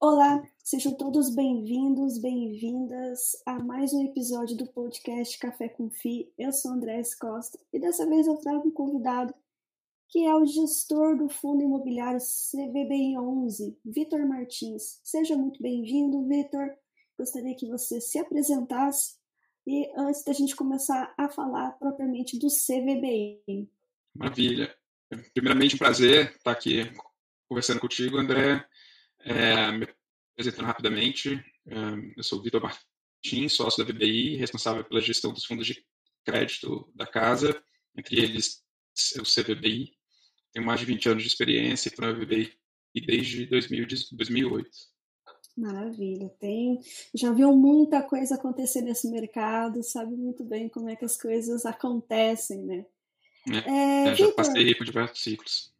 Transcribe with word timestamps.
Olá, 0.00 0.42
sejam 0.64 0.92
todos 0.94 1.32
bem-vindos, 1.32 2.18
bem-vindas 2.18 3.40
a 3.46 3.62
mais 3.62 3.92
um 3.92 4.02
episódio 4.02 4.56
do 4.56 4.66
podcast 4.66 5.38
Café 5.38 5.68
com 5.68 5.88
Fi. 5.88 6.32
Eu 6.36 6.52
sou 6.52 6.72
Andrés 6.72 7.14
Costa 7.14 7.56
e 7.72 7.78
dessa 7.78 8.04
vez 8.08 8.26
eu 8.26 8.34
trago 8.38 8.66
um 8.66 8.72
convidado 8.72 9.32
que 10.08 10.24
é 10.24 10.34
o 10.34 10.44
gestor 10.44 11.16
do 11.16 11.28
Fundo 11.28 11.62
Imobiliário 11.62 12.18
CVBI 12.18 13.16
11, 13.16 13.78
Vitor 13.84 14.26
Martins. 14.26 14.98
Seja 15.04 15.36
muito 15.36 15.62
bem-vindo, 15.62 16.26
Vitor. 16.26 16.76
Gostaria 17.16 17.54
que 17.54 17.68
você 17.68 18.00
se 18.00 18.18
apresentasse 18.18 19.22
e 19.66 19.90
antes 19.96 20.24
da 20.24 20.32
gente 20.32 20.54
começar 20.54 21.14
a 21.16 21.28
falar 21.28 21.72
propriamente 21.72 22.38
do 22.38 22.48
CVBI. 22.48 23.68
Maravilha. 24.14 24.74
Primeiramente, 25.32 25.74
um 25.74 25.78
prazer 25.78 26.32
estar 26.36 26.50
aqui 26.50 26.92
conversando 27.48 27.80
contigo, 27.80 28.18
André. 28.18 28.64
É, 29.20 29.72
me 29.72 29.88
apresentando 30.32 30.66
rapidamente, 30.66 31.42
é, 31.66 31.76
eu 32.16 32.22
sou 32.22 32.42
Vitor 32.42 32.60
Martins, 32.60 33.52
sócio 33.52 33.84
da 33.84 33.90
VBI, 33.90 34.36
responsável 34.36 34.84
pela 34.84 35.00
gestão 35.00 35.32
dos 35.32 35.44
fundos 35.44 35.66
de 35.66 35.84
crédito 36.24 36.90
da 36.94 37.06
casa, 37.06 37.62
entre 37.96 38.20
eles 38.20 38.62
o 39.18 39.22
CVBI. 39.22 39.92
Tenho 40.52 40.66
mais 40.66 40.80
de 40.80 40.86
20 40.86 41.08
anos 41.08 41.22
de 41.22 41.28
experiência 41.28 41.90
com 41.90 42.04
a 42.04 42.12
VBI 42.12 42.52
desde 43.06 43.46
2008. 43.46 44.70
Maravilha, 45.56 46.28
tem, 46.40 46.80
já 47.14 47.32
viu 47.32 47.54
muita 47.56 48.02
coisa 48.02 48.34
acontecer 48.34 48.82
nesse 48.82 49.08
mercado, 49.08 49.84
sabe 49.84 50.16
muito 50.16 50.42
bem 50.42 50.68
como 50.68 50.88
é 50.88 50.96
que 50.96 51.04
as 51.04 51.16
coisas 51.16 51.64
acontecem, 51.64 52.62
né? 52.62 52.84
É, 53.66 54.08
é, 54.08 54.14
já 54.16 54.32
passei 54.32 54.74
por 54.74 54.84
diversos 54.84 55.22
ciclos. 55.22 55.72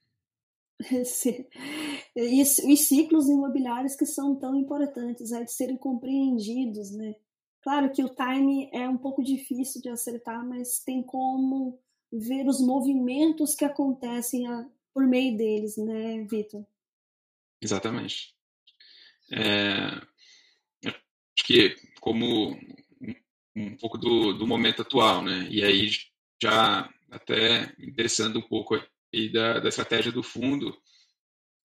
e 2.17 2.43
os 2.43 2.81
ciclos 2.87 3.29
imobiliários 3.29 3.97
que 3.97 4.07
são 4.07 4.37
tão 4.37 4.55
importantes 4.55 5.33
é, 5.33 5.43
de 5.43 5.51
serem 5.51 5.77
compreendidos, 5.77 6.93
né? 6.93 7.17
Claro 7.61 7.91
que 7.91 8.05
o 8.05 8.15
time 8.15 8.69
é 8.73 8.89
um 8.89 8.99
pouco 8.99 9.25
difícil 9.25 9.81
de 9.81 9.89
acertar, 9.89 10.47
mas 10.47 10.81
tem 10.81 11.03
como 11.03 11.81
ver 12.13 12.47
os 12.47 12.61
movimentos 12.61 13.55
que 13.55 13.65
acontecem 13.65 14.47
a, 14.47 14.69
por 14.93 15.07
meio 15.07 15.37
deles, 15.37 15.77
né, 15.79 16.27
Vitor? 16.31 16.65
Exatamente. 17.61 18.35
É, 19.33 19.87
acho 20.87 21.45
que 21.45 21.75
como 22.01 22.59
um, 23.57 23.77
pouco 23.77 23.97
do, 23.97 24.33
do 24.35 24.47
momento 24.47 24.83
atual, 24.83 25.23
né? 25.23 25.49
E 25.51 25.63
aí 25.63 25.91
já 26.43 26.89
até 27.11 27.73
interessando 27.79 28.39
um 28.39 28.43
pouco 28.43 28.81
e 29.13 29.29
da, 29.31 29.61
da 29.61 29.69
estratégia 29.69 30.11
do 30.11 30.23
fundo, 30.23 30.77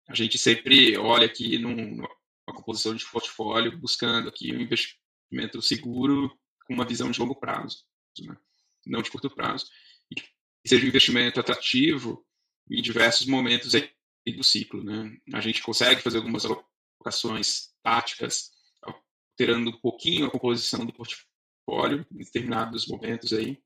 a 0.07 0.15
gente 0.15 0.37
sempre 0.37 0.95
olha 0.97 1.25
aqui 1.25 1.57
num, 1.57 1.75
numa 1.75 2.09
composição 2.53 2.95
de 2.95 3.05
portfólio 3.05 3.77
buscando 3.77 4.29
aqui 4.29 4.53
um 4.53 4.61
investimento 4.61 5.61
seguro 5.61 6.29
com 6.65 6.73
uma 6.73 6.85
visão 6.85 7.09
de 7.09 7.19
longo 7.19 7.35
prazo, 7.35 7.83
né? 8.21 8.37
não 8.85 9.01
de 9.01 9.09
curto 9.09 9.29
prazo. 9.29 9.67
E 10.11 10.15
que 10.15 10.23
seja 10.65 10.85
um 10.85 10.89
investimento 10.89 11.39
atrativo 11.39 12.23
em 12.69 12.81
diversos 12.81 13.25
momentos 13.25 13.73
aí 13.73 13.89
do 14.35 14.43
ciclo. 14.43 14.83
Né? 14.83 15.17
A 15.33 15.41
gente 15.41 15.61
consegue 15.63 16.01
fazer 16.01 16.17
algumas 16.17 16.45
alocações 16.45 16.68
táticas, 17.83 18.51
alterando 18.81 19.69
um 19.69 19.79
pouquinho 19.79 20.25
a 20.25 20.31
composição 20.31 20.85
do 20.85 20.93
portfólio 20.93 22.05
em 22.11 22.17
determinados 22.17 22.87
momentos 22.87 23.33
aí, 23.33 23.61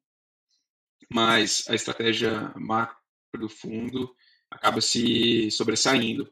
mas 1.11 1.65
a 1.69 1.75
estratégia 1.75 2.53
macro 2.55 2.97
do 3.39 3.49
fundo 3.49 4.15
acaba 4.49 4.81
se 4.81 5.49
sobressaindo. 5.51 6.31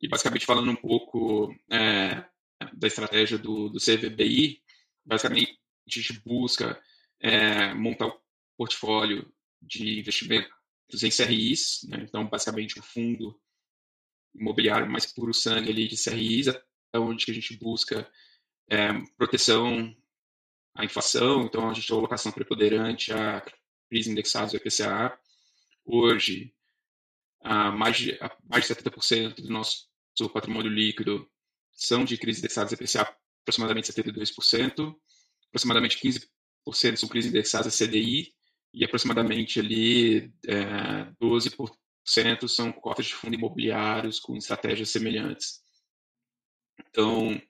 E 0.00 0.08
basicamente 0.08 0.46
falando 0.46 0.70
um 0.70 0.76
pouco 0.76 1.54
é, 1.70 2.24
da 2.72 2.86
estratégia 2.86 3.38
do, 3.38 3.68
do 3.68 3.78
CVBI, 3.78 4.62
basicamente 5.04 5.58
a 5.86 5.90
gente 5.90 6.20
busca 6.24 6.80
é, 7.20 7.74
montar 7.74 8.06
um 8.06 8.18
portfólio 8.56 9.32
de 9.60 9.98
investimentos 9.98 11.02
em 11.02 11.10
CRIs, 11.10 11.80
né? 11.88 11.98
então 12.02 12.26
basicamente 12.26 12.78
um 12.78 12.82
fundo 12.82 13.38
imobiliário 14.38 14.90
mais 14.90 15.06
puro 15.06 15.34
sangue 15.34 15.70
ali 15.70 15.88
de 15.88 16.02
CRIs, 16.02 16.46
onde 16.94 17.24
que 17.24 17.30
a 17.30 17.34
gente 17.34 17.56
busca 17.58 18.08
é, 18.70 18.92
proteção 19.16 19.94
à 20.74 20.84
inflação, 20.84 21.42
então 21.42 21.68
a 21.68 21.74
gente 21.74 21.86
tem 21.86 21.96
alocação 21.96 22.32
preponderante 22.32 23.12
a 23.12 23.44
crise 23.88 24.10
indexados 24.10 24.54
ao 24.54 24.60
IPCA, 24.60 25.18
Hoje, 25.90 26.52
mais 27.42 27.96
de, 27.96 28.18
mais 28.44 28.66
de 28.66 28.74
70% 28.74 29.36
do 29.40 29.48
nosso 29.48 29.88
patrimônio 30.30 30.70
líquido 30.70 31.26
são 31.72 32.04
de 32.04 32.18
crises 32.18 32.40
indexadas 32.40 32.72
IPCA, 32.72 33.16
aproximadamente 33.40 33.90
72%, 33.90 34.94
aproximadamente 35.46 35.98
15% 35.98 36.96
são 36.96 37.08
crises 37.08 37.30
indexadas 37.30 37.80
a 37.80 37.86
CDI 37.86 38.34
e 38.74 38.84
aproximadamente 38.84 39.58
ali 39.60 40.30
é, 40.46 41.10
12% 41.22 41.74
são 42.48 42.72
cotas 42.72 43.06
de 43.06 43.14
fundos 43.14 43.38
imobiliários 43.38 44.18
com 44.20 44.36
estratégias 44.36 44.90
semelhantes. 44.90 45.60
Então, 46.88 47.40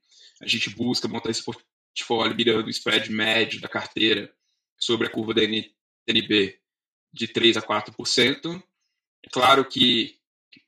a 0.40 0.46
gente 0.46 0.70
busca 0.70 1.08
montar 1.08 1.30
esse 1.30 1.44
portfólio 1.44 2.36
mirando 2.36 2.66
o 2.66 2.70
spread 2.70 3.10
médio 3.10 3.60
da 3.60 3.68
carteira 3.68 4.32
sobre 4.78 5.06
a 5.06 5.10
curva 5.10 5.34
da 5.34 5.42
NTNB 5.42 6.60
de 7.12 7.28
3 7.28 7.56
a 7.56 7.62
4%. 7.62 8.62
É 9.24 9.28
claro 9.30 9.64
que, 9.64 10.18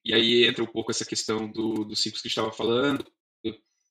e 0.04 0.12
aí 0.12 0.44
entra 0.44 0.62
um 0.62 0.66
pouco 0.66 0.90
essa 0.90 1.04
questão 1.04 1.50
do, 1.50 1.84
do 1.84 1.96
ciclo 1.96 2.20
que 2.20 2.28
estava 2.28 2.52
falando, 2.52 3.04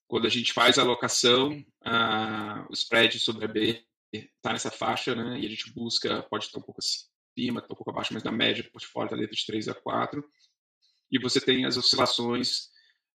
quando 0.10 0.26
a 0.26 0.30
gente 0.30 0.52
faz 0.52 0.78
a 0.78 0.82
alocação, 0.82 1.64
a, 1.82 2.66
o 2.70 2.74
spread 2.74 3.20
sobre 3.20 3.46
a 3.46 3.48
B 3.48 3.86
está 4.12 4.52
nessa 4.52 4.72
faixa, 4.72 5.14
né, 5.14 5.40
e 5.40 5.46
a 5.46 5.50
gente 5.50 5.72
busca, 5.72 6.24
pode 6.24 6.46
estar 6.46 6.58
um 6.58 6.64
pouco 6.64 6.80
acima, 6.80 7.09
estar 7.48 7.74
um 7.74 7.76
pouco 7.76 7.90
abaixo, 7.90 8.14
mas 8.14 8.24
na 8.24 8.32
média 8.32 8.64
do 8.64 8.72
portfólio 8.72 9.08
está 9.08 9.18
dentro 9.18 9.36
de 9.36 9.46
3 9.46 9.68
a 9.70 9.74
4, 9.74 10.24
e 11.12 11.20
você 11.20 11.42
tem 11.42 11.66
as 11.66 11.78
oscilações 11.78 12.70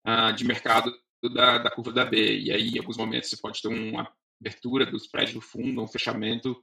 ah, 0.04 0.32
de 0.32 0.44
mercado 0.44 0.92
da, 1.32 1.58
da 1.58 1.70
curva 1.70 1.92
da 1.92 2.04
B, 2.04 2.38
e 2.38 2.52
aí 2.52 2.68
em 2.70 2.78
alguns 2.78 2.96
momentos 2.96 3.30
você 3.30 3.36
pode 3.36 3.62
ter 3.62 3.68
uma 3.68 4.12
abertura 4.40 4.84
do 4.84 4.96
spread 4.96 5.32
do 5.32 5.40
fundo, 5.40 5.82
um 5.82 5.88
fechamento 5.88 6.62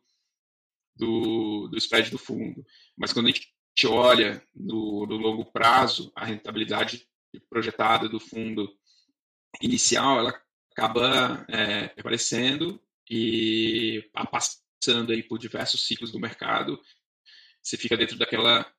do, 0.95 1.67
do 1.67 1.77
spread 1.77 2.11
do 2.11 2.17
fundo. 2.17 2.66
Mas 2.97 3.13
quando 3.13 3.27
a 3.27 3.31
gente 3.31 3.47
olha 3.88 4.43
no, 4.53 5.05
no 5.05 5.17
longo 5.17 5.45
prazo, 5.45 6.11
a 6.16 6.25
rentabilidade 6.25 7.07
projetada 7.49 8.09
do 8.09 8.19
fundo 8.19 8.69
inicial, 9.61 10.19
ela 10.19 10.41
acaba 10.72 11.45
é, 11.49 11.88
prevalecendo 11.89 12.81
e 13.09 14.09
passando 14.31 15.11
aí 15.11 15.23
por 15.23 15.38
diversos 15.38 15.85
ciclos 15.85 16.11
do 16.11 16.19
mercado, 16.19 16.79
você 17.61 17.77
fica 17.77 17.97
dentro 17.97 18.17
daquela 18.17 18.72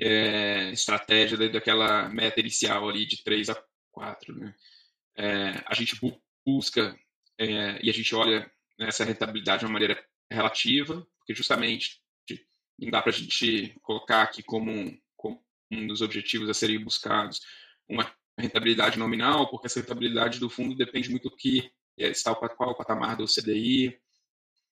é, 0.00 0.70
estratégia, 0.70 1.36
dentro 1.36 1.54
daquela 1.54 2.08
meta 2.08 2.40
inicial 2.40 2.88
ali 2.88 3.06
de 3.06 3.22
3 3.22 3.50
a 3.50 3.64
4. 3.90 4.34
Né? 4.34 4.54
É, 5.16 5.64
a 5.66 5.74
gente 5.74 5.98
busca 6.44 6.98
é, 7.38 7.78
e 7.82 7.90
a 7.90 7.92
gente 7.92 8.14
olha 8.14 8.50
essa 8.78 9.04
rentabilidade 9.04 9.60
de 9.60 9.66
uma 9.66 9.72
maneira 9.72 10.02
relativa, 10.30 11.06
porque 11.18 11.34
justamente 11.34 12.02
não 12.78 12.90
dá 12.90 13.00
para 13.00 13.10
a 13.10 13.14
gente 13.14 13.74
colocar 13.82 14.22
aqui 14.22 14.42
como 14.42 14.70
um, 14.70 14.98
como 15.16 15.42
um 15.70 15.86
dos 15.86 16.02
objetivos 16.02 16.48
a 16.50 16.54
serem 16.54 16.82
buscados 16.82 17.40
uma 17.88 18.14
rentabilidade 18.38 18.98
nominal, 18.98 19.48
porque 19.48 19.66
essa 19.66 19.80
rentabilidade 19.80 20.38
do 20.38 20.50
fundo 20.50 20.74
depende 20.74 21.08
muito 21.08 21.30
do 21.30 21.36
que 21.36 21.70
é, 21.98 22.08
está 22.08 22.34
qual 22.34 22.70
é 22.70 22.72
o 22.72 22.76
patamar 22.76 23.16
do 23.16 23.24
CDI, 23.24 23.98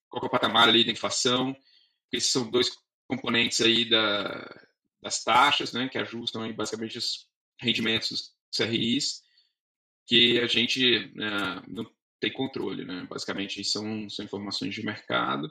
qual 0.09 0.25
é 0.25 0.27
o 0.27 0.31
patamar 0.31 0.69
ali 0.69 0.85
da 0.85 0.93
inflação, 0.93 1.55
porque 1.55 2.19
esses 2.19 2.31
são 2.31 2.51
dois 2.51 2.71
componentes 3.07 3.61
aí 3.61 3.89
da, 3.89 4.67
das 5.03 5.23
taxas, 5.23 5.73
né, 5.73 5.89
que 5.89 5.99
ajustam 5.99 6.43
aí 6.43 6.53
basicamente 6.53 6.99
os 6.99 7.29
rendimentos 7.61 8.09
dos 8.11 8.35
CRIs, 8.57 9.23
que 10.07 10.39
a 10.41 10.47
gente 10.47 11.13
né, 11.15 11.63
não 11.69 11.91
tem 12.21 12.33
controle, 12.33 12.85
né, 12.85 13.07
basicamente 13.09 13.63
são, 13.65 14.09
são 14.09 14.25
informações 14.25 14.75
de 14.75 14.85
mercado, 14.85 15.51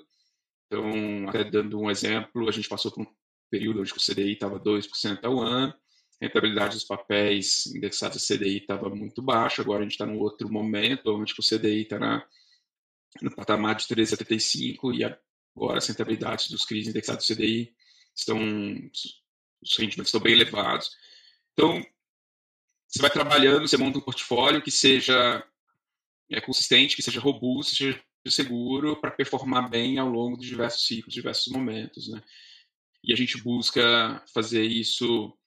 então, 0.67 1.29
até 1.29 1.43
dando 1.43 1.79
um 1.79 1.91
exemplo, 1.91 2.49
a 2.49 2.51
gente 2.51 2.67
passou 2.67 2.91
por 2.91 3.03
um 3.03 3.13
período 3.49 3.81
onde 3.81 3.93
o 3.93 3.95
CDI 3.95 4.33
estava 4.33 4.59
2% 4.59 5.23
ao 5.23 5.39
ano, 5.39 5.71
a 6.19 6.25
rentabilidade 6.25 6.73
dos 6.73 6.83
papéis 6.83 7.67
indexados 7.67 8.17
a 8.17 8.35
CDI 8.35 8.57
estava 8.57 8.89
muito 8.89 9.21
baixa, 9.21 9.61
agora 9.61 9.81
a 9.81 9.83
gente 9.83 9.91
está 9.91 10.05
num 10.05 10.17
outro 10.17 10.51
momento, 10.51 11.13
onde 11.15 11.31
o 11.37 11.43
CDI 11.43 11.83
está 11.83 12.27
no 13.21 13.35
patamar 13.35 13.75
de 13.75 13.85
3,75 13.85 14.95
e 14.95 15.03
agora 15.55 15.77
as 15.77 15.87
rentabilidades 15.87 16.49
dos 16.49 16.65
CRIs 16.65 16.87
indexados 16.87 17.29
a 17.29 17.35
CDI 17.35 17.73
estão, 18.15 18.37
os 19.61 19.77
rendimentos 19.77 20.09
estão 20.09 20.21
bem 20.21 20.33
elevados. 20.33 20.95
Então, 21.53 21.85
você 22.87 23.01
vai 23.01 23.09
trabalhando, 23.09 23.67
você 23.67 23.77
monta 23.77 23.97
um 23.97 24.01
portfólio 24.01 24.61
que 24.61 24.71
seja 24.71 25.43
é, 26.29 26.41
consistente, 26.41 26.95
que 26.95 27.01
seja 27.01 27.19
robusto, 27.19 27.75
seja 27.75 27.99
seguro 28.27 28.95
para 28.99 29.11
performar 29.11 29.69
bem 29.69 29.97
ao 29.97 30.07
longo 30.07 30.37
de 30.37 30.47
diversos 30.47 30.87
ciclos, 30.87 31.13
diversos 31.13 31.51
momentos, 31.51 32.07
né? 32.07 32.23
E 33.03 33.11
a 33.11 33.15
gente 33.15 33.37
busca 33.41 34.23
fazer 34.33 34.63
isso 34.63 35.37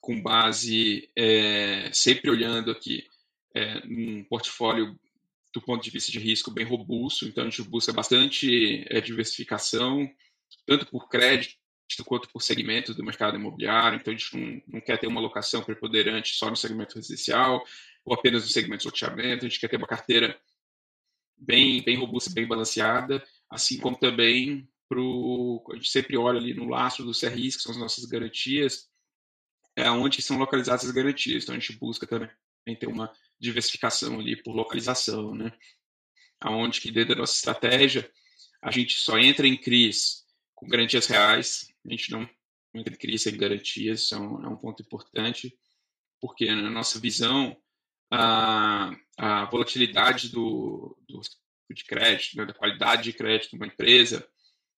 com 0.00 0.20
base 0.20 1.10
é, 1.14 1.90
sempre 1.92 2.30
olhando 2.30 2.70
aqui 2.70 3.06
é, 3.54 3.82
um 3.84 4.24
portfólio 4.24 4.98
do 5.52 5.60
ponto 5.60 5.82
de 5.82 5.90
vista 5.90 6.10
de 6.10 6.18
risco 6.18 6.50
bem 6.50 6.64
robusto, 6.64 7.26
então 7.26 7.44
a 7.44 7.50
gente 7.50 7.62
busca 7.62 7.92
bastante 7.92 8.84
é, 8.88 9.00
diversificação, 9.00 10.08
tanto 10.66 10.86
por 10.86 11.08
crédito 11.08 11.56
quanto 12.06 12.28
por 12.30 12.40
segmentos 12.40 12.96
do 12.96 13.04
mercado 13.04 13.36
imobiliário, 13.36 13.98
então 13.98 14.14
a 14.14 14.16
gente 14.16 14.34
não, 14.34 14.62
não 14.66 14.80
quer 14.80 14.98
ter 14.98 15.06
uma 15.06 15.20
alocação 15.20 15.62
preponderante 15.62 16.34
só 16.34 16.48
no 16.48 16.56
segmento 16.56 16.94
residencial 16.94 17.62
ou 18.02 18.14
apenas 18.14 18.44
no 18.44 18.48
segmento 18.48 18.82
de 18.82 18.86
loteamento, 18.86 19.44
a 19.44 19.48
gente 19.48 19.60
quer 19.60 19.68
ter 19.68 19.76
uma 19.76 19.86
carteira 19.86 20.40
bem, 21.36 21.82
bem 21.82 21.96
robusta, 21.98 22.30
bem 22.32 22.46
balanceada, 22.46 23.22
assim 23.50 23.78
como 23.78 23.98
também 23.98 24.66
pro, 24.88 25.62
a 25.70 25.76
gente 25.76 25.90
sempre 25.90 26.16
olha 26.16 26.38
ali 26.38 26.54
no 26.54 26.68
lastro 26.68 27.04
dos 27.04 27.20
CRIs, 27.20 27.56
que 27.56 27.62
são 27.62 27.72
as 27.72 27.78
nossas 27.78 28.04
garantias, 28.06 28.88
é 29.76 29.90
onde 29.90 30.22
são 30.22 30.38
localizadas 30.38 30.84
as 30.84 30.90
garantias, 30.90 31.42
então 31.42 31.54
a 31.54 31.58
gente 31.58 31.78
busca 31.78 32.06
também 32.06 32.30
ter 32.78 32.86
uma 32.86 33.12
diversificação 33.42 34.20
ali 34.20 34.40
por 34.40 34.54
localização, 34.54 35.34
né? 35.34 35.52
Aonde 36.40 36.80
que 36.80 36.90
dentro 36.90 37.14
da 37.14 37.20
nossa 37.20 37.34
estratégia 37.34 38.10
a 38.62 38.70
gente 38.70 39.00
só 39.00 39.18
entra 39.18 39.46
em 39.46 39.56
CRIs 39.56 40.24
com 40.54 40.68
garantias 40.68 41.06
reais, 41.06 41.66
a 41.84 41.90
gente 41.90 42.10
não 42.12 42.28
entra 42.74 42.94
em 42.94 42.96
CRIs 42.96 43.22
sem 43.22 43.36
garantias, 43.36 44.02
isso 44.02 44.14
é 44.14 44.18
um, 44.18 44.44
é 44.44 44.48
um 44.48 44.56
ponto 44.56 44.82
importante, 44.82 45.52
porque 46.20 46.46
na 46.54 46.70
nossa 46.70 47.00
visão 47.00 47.56
a, 48.10 48.94
a 49.18 49.44
volatilidade 49.46 50.28
do, 50.28 50.96
do 51.08 51.20
de 51.74 51.84
crédito, 51.84 52.36
né, 52.36 52.44
da 52.44 52.52
qualidade 52.52 53.04
de 53.04 53.14
crédito 53.14 53.50
de 53.52 53.56
uma 53.56 53.66
empresa 53.66 54.28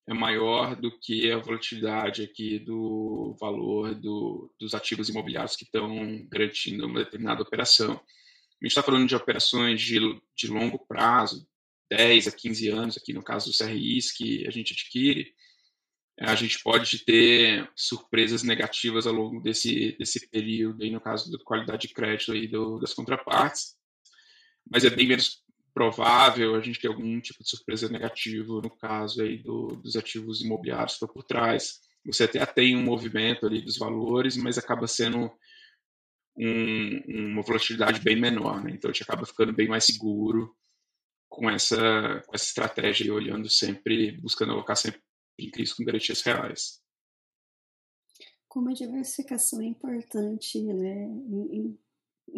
é 0.06 0.14
maior 0.14 0.76
do 0.76 0.96
que 0.98 1.30
a 1.32 1.38
volatilidade 1.38 2.22
aqui 2.22 2.58
do 2.58 3.36
valor 3.40 3.94
do, 3.94 4.54
dos 4.60 4.74
ativos 4.74 5.08
imobiliários 5.08 5.56
que 5.56 5.64
estão 5.64 6.24
garantindo 6.28 6.86
uma 6.86 7.02
determinada 7.02 7.42
operação. 7.42 8.00
Gente 8.64 8.70
está 8.70 8.82
falando 8.82 9.06
de 9.06 9.14
operações 9.14 9.82
de, 9.82 10.00
de 10.34 10.46
longo 10.48 10.78
prazo, 10.78 11.46
10 11.90 12.28
a 12.28 12.32
15 12.32 12.68
anos, 12.70 12.96
aqui 12.96 13.12
no 13.12 13.22
caso 13.22 13.48
dos 13.48 13.58
CRIs 13.58 14.10
que 14.10 14.46
a 14.48 14.50
gente 14.50 14.72
adquire, 14.72 15.34
a 16.18 16.34
gente 16.34 16.62
pode 16.62 17.04
ter 17.04 17.70
surpresas 17.76 18.42
negativas 18.42 19.06
ao 19.06 19.12
longo 19.12 19.38
desse, 19.42 19.94
desse 19.98 20.26
período, 20.30 20.82
aí 20.82 20.90
no 20.90 20.98
caso 20.98 21.30
da 21.30 21.36
qualidade 21.44 21.88
de 21.88 21.92
crédito 21.92 22.32
aí 22.32 22.48
do, 22.48 22.78
das 22.78 22.94
contrapartes, 22.94 23.76
mas 24.70 24.82
é 24.82 24.88
bem 24.88 25.08
menos 25.08 25.44
provável 25.74 26.54
a 26.54 26.62
gente 26.62 26.80
ter 26.80 26.88
algum 26.88 27.20
tipo 27.20 27.42
de 27.42 27.50
surpresa 27.50 27.86
negativa 27.90 28.62
no 28.62 28.70
caso 28.70 29.20
aí 29.20 29.36
do, 29.36 29.76
dos 29.76 29.94
ativos 29.94 30.40
imobiliários 30.40 30.96
que 30.96 31.06
por 31.06 31.22
trás. 31.22 31.80
Você 32.06 32.24
até 32.24 32.46
tem 32.46 32.74
um 32.74 32.82
movimento 32.82 33.44
ali 33.44 33.60
dos 33.60 33.76
valores, 33.76 34.38
mas 34.38 34.56
acaba 34.56 34.86
sendo 34.86 35.30
um, 36.36 37.32
uma 37.32 37.42
volatilidade 37.42 38.00
bem 38.00 38.20
menor, 38.20 38.62
né? 38.62 38.72
Então 38.72 38.90
a 38.90 38.92
gente 38.92 39.02
acaba 39.02 39.26
ficando 39.26 39.52
bem 39.52 39.68
mais 39.68 39.84
seguro 39.84 40.54
com 41.28 41.48
essa, 41.50 42.22
com 42.26 42.34
essa 42.34 42.44
estratégia 42.44 43.06
e 43.06 43.10
olhando 43.10 43.48
sempre, 43.48 44.12
buscando 44.20 44.52
alocar 44.52 44.76
sempre 44.76 45.00
em 45.38 45.50
crise 45.50 45.74
com 45.74 45.84
garantias 45.84 46.22
reais. 46.22 46.80
Como 48.48 48.70
a 48.70 48.72
diversificação 48.72 49.60
é 49.60 49.64
importante, 49.64 50.62
né? 50.62 51.08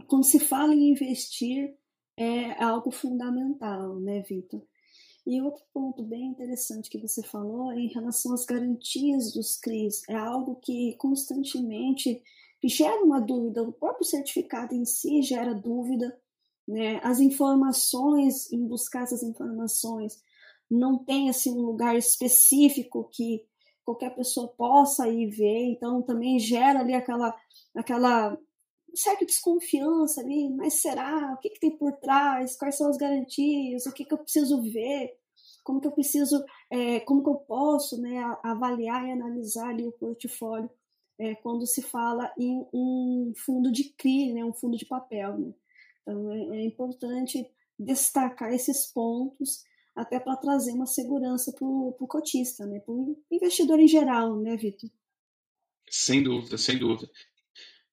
quando 0.06 0.24
se 0.24 0.40
fala 0.40 0.74
em 0.74 0.90
investir, 0.92 1.76
é 2.16 2.62
algo 2.62 2.90
fundamental, 2.90 4.00
né, 4.00 4.22
Vitor? 4.22 4.66
E 5.26 5.42
outro 5.42 5.62
ponto 5.74 6.02
bem 6.04 6.28
interessante 6.28 6.88
que 6.88 7.00
você 7.00 7.22
falou 7.22 7.72
em 7.72 7.88
relação 7.88 8.32
às 8.32 8.46
garantias 8.46 9.32
dos 9.34 9.58
CRIs. 9.58 10.08
É 10.08 10.14
algo 10.14 10.56
que 10.56 10.94
constantemente 10.98 12.22
gera 12.68 13.02
uma 13.02 13.20
dúvida, 13.20 13.62
o 13.62 13.72
próprio 13.72 14.04
certificado 14.04 14.74
em 14.74 14.84
si 14.84 15.22
gera 15.22 15.54
dúvida, 15.54 16.18
né? 16.66 17.00
As 17.02 17.20
informações, 17.20 18.50
em 18.52 18.66
buscar 18.66 19.04
essas 19.04 19.22
informações, 19.22 20.20
não 20.70 20.98
tem 20.98 21.28
assim 21.30 21.52
um 21.52 21.62
lugar 21.62 21.96
específico 21.96 23.08
que 23.12 23.46
qualquer 23.84 24.14
pessoa 24.14 24.48
possa 24.48 25.08
ir 25.08 25.28
ver, 25.30 25.70
então 25.70 26.02
também 26.02 26.38
gera 26.38 26.80
ali 26.80 26.92
aquela 26.94 27.34
aquela 27.74 28.36
certa 28.94 29.26
desconfiança 29.26 30.20
ali, 30.20 30.48
mas 30.50 30.74
será? 30.74 31.34
O 31.34 31.36
que, 31.38 31.50
que 31.50 31.60
tem 31.60 31.76
por 31.76 31.92
trás? 31.98 32.56
Quais 32.56 32.76
são 32.76 32.88
as 32.88 32.96
garantias? 32.96 33.86
O 33.86 33.92
que, 33.92 34.04
que 34.04 34.14
eu 34.14 34.18
preciso 34.18 34.62
ver? 34.62 35.14
Como 35.62 35.80
que 35.80 35.86
eu 35.86 35.92
preciso, 35.92 36.42
é, 36.70 37.00
como 37.00 37.22
que 37.22 37.28
eu 37.28 37.34
posso 37.34 38.00
né, 38.00 38.18
avaliar 38.42 39.06
e 39.06 39.12
analisar 39.12 39.68
ali 39.68 39.86
o 39.86 39.92
portfólio 39.92 40.70
é, 41.18 41.34
quando 41.36 41.66
se 41.66 41.82
fala 41.82 42.32
em 42.38 42.66
um 42.72 43.32
fundo 43.36 43.72
de 43.72 43.84
CRI, 43.96 44.32
né, 44.32 44.44
um 44.44 44.52
fundo 44.52 44.76
de 44.76 44.84
papel. 44.84 45.38
Né? 45.38 45.52
Então, 46.02 46.32
é, 46.32 46.58
é 46.58 46.64
importante 46.64 47.46
destacar 47.78 48.52
esses 48.52 48.86
pontos 48.92 49.64
até 49.94 50.20
para 50.20 50.36
trazer 50.36 50.72
uma 50.72 50.86
segurança 50.86 51.52
para 51.52 51.66
o 51.66 52.06
cotista, 52.06 52.66
né, 52.66 52.80
para 52.80 52.92
o 52.92 53.16
investidor 53.30 53.80
em 53.80 53.88
geral, 53.88 54.38
né, 54.38 54.56
Vitor? 54.56 54.90
Sem 55.88 56.22
dúvida, 56.22 56.58
sem 56.58 56.78
dúvida. 56.78 57.10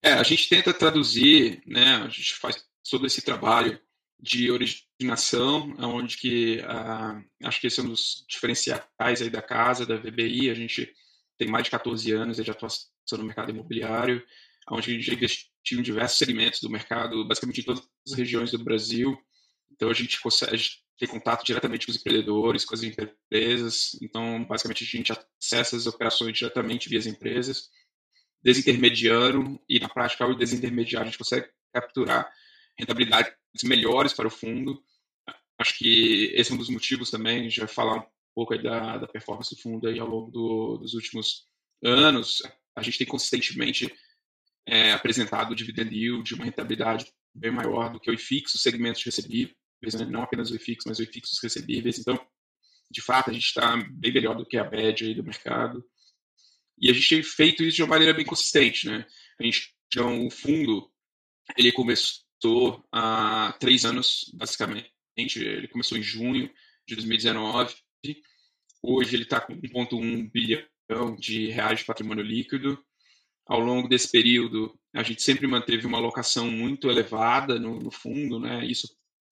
É, 0.02 0.14
a 0.14 0.24
gente 0.24 0.50
tenta 0.50 0.74
traduzir, 0.74 1.64
né, 1.66 1.96
a 1.96 2.10
gente 2.10 2.36
faz 2.36 2.66
todo 2.90 3.06
esse 3.06 3.22
trabalho 3.22 3.80
de 4.20 4.52
originação, 4.52 5.74
onde 5.80 6.18
que 6.18 6.58
uh, 6.60 7.24
acho 7.44 7.60
que 7.60 7.68
esse 7.68 7.80
é 7.80 7.84
um 7.84 7.90
dos 7.90 8.26
diferenciais 8.28 9.22
aí 9.22 9.30
da 9.30 9.42
casa, 9.42 9.86
da 9.86 9.98
VBI, 9.98 10.50
a 10.50 10.54
gente 10.54 10.94
tem 11.38 11.48
mais 11.48 11.66
de 11.66 11.72
14 11.72 12.12
anos 12.12 12.38
de 12.38 12.52
atuação 12.52 12.93
no 13.12 13.24
mercado 13.24 13.52
imobiliário, 13.52 14.24
onde 14.70 14.92
a 14.92 14.94
gente 14.94 15.06
já 15.06 15.14
investiu 15.14 15.80
em 15.80 15.82
diversos 15.82 16.18
segmentos 16.18 16.62
do 16.62 16.70
mercado, 16.70 17.28
basicamente 17.28 17.62
em 17.62 17.64
todas 17.64 17.84
as 18.08 18.14
regiões 18.14 18.52
do 18.52 18.64
Brasil. 18.64 19.18
Então 19.72 19.90
a 19.90 19.94
gente 19.94 20.20
consegue 20.22 20.58
ter 20.98 21.08
contato 21.08 21.44
diretamente 21.44 21.86
com 21.86 21.92
os 21.92 21.98
empreendedores, 21.98 22.66
com 22.66 22.76
as 22.76 22.84
empresas. 22.84 23.98
Então, 24.02 24.44
basicamente, 24.46 24.84
a 24.84 24.88
gente 24.88 25.12
acessa 25.12 25.76
as 25.76 25.88
operações 25.88 26.38
diretamente 26.38 26.90
via 26.90 27.00
as 27.00 27.06
empresas, 27.06 27.70
desintermediando, 28.42 29.60
e 29.68 29.80
na 29.80 29.90
prática, 29.90 30.24
ao 30.24 30.36
desintermediário, 30.36 31.08
a 31.08 31.12
gente 31.12 31.18
consegue 31.18 31.50
capturar 31.74 32.32
rentabilidades 32.78 33.34
melhores 33.64 34.14
para 34.14 34.28
o 34.28 34.32
fundo. 34.32 34.82
Acho 35.60 35.78
que 35.78 36.32
esse 36.36 36.52
é 36.52 36.56
um 36.56 36.58
dos 36.58 36.70
motivos 36.70 37.10
também, 37.10 37.50
vai 37.50 37.68
falar 37.68 37.98
um 37.98 38.06
pouco 38.34 38.58
da, 38.58 38.98
da 38.98 39.08
performance 39.08 39.56
do 39.56 39.62
fundo 39.62 39.88
aí 39.88 40.00
ao 40.00 40.08
longo 40.08 40.32
do, 40.32 40.78
dos 40.78 40.94
últimos 40.94 41.48
anos 41.84 42.42
a 42.76 42.82
gente 42.82 42.98
tem 42.98 43.08
consistentemente 43.08 43.94
é, 44.66 44.94
apresentado 44.94 45.56
dividend 45.56 45.94
yield, 45.94 46.34
uma 46.34 46.46
rentabilidade 46.46 47.06
bem 47.34 47.52
maior 47.52 47.92
do 47.92 48.00
que 48.00 48.10
o 48.10 48.14
IFIX, 48.14 48.54
os 48.54 48.62
segmentos 48.62 49.04
recebíveis, 49.04 49.56
né? 49.94 50.06
não 50.06 50.22
apenas 50.22 50.52
o 50.52 50.56
IFIX, 50.56 50.86
mas 50.86 51.00
o 51.00 51.04
IFIX 51.04 51.32
os 51.32 51.40
recebíveis. 51.42 52.00
Então, 52.00 52.20
de 52.92 53.02
fato, 53.02 53.30
a 53.30 53.34
gente 53.34 53.46
está 53.46 53.76
bem 53.92 54.14
melhor 54.14 54.36
do 54.36 54.46
que 54.46 54.58
a 54.58 54.70
média 54.70 55.14
do 55.16 55.24
mercado. 55.24 55.84
E 56.80 56.90
a 56.90 56.94
gente 56.94 57.10
tem 57.10 57.24
feito 57.24 57.64
isso 57.64 57.78
de 57.78 57.84
uma 57.84 57.90
maneira 57.90 58.14
bem 58.14 58.26
consistente. 58.26 58.88
Né? 58.88 59.06
A 59.40 59.44
gente, 59.44 59.74
então, 59.88 60.26
o 60.26 60.30
fundo, 60.30 60.92
ele 61.58 61.72
começou 61.72 62.24
há 62.92 63.56
três 63.60 63.86
anos, 63.86 64.32
basicamente. 64.34 64.92
Ele 65.18 65.68
começou 65.68 65.98
em 65.98 66.04
junho 66.04 66.52
de 66.88 66.96
2019. 66.96 67.76
Hoje 68.82 69.16
ele 69.16 69.24
está 69.24 69.40
com 69.40 69.56
1,1 69.56 70.32
bilhão 70.32 70.64
de 71.20 71.50
reais 71.50 71.80
de 71.80 71.86
patrimônio 71.86 72.24
líquido. 72.24 72.84
Ao 73.46 73.60
longo 73.60 73.90
desse 73.90 74.10
período, 74.10 74.78
a 74.94 75.04
gente 75.04 75.22
sempre 75.22 75.48
manteve 75.48 75.86
uma 75.86 75.98
alocação 75.98 76.50
muito 76.50 76.90
elevada 76.90 77.60
no, 77.60 77.80
no 77.80 77.92
fundo, 77.92 78.40
né? 78.40 78.66
Isso 78.66 78.88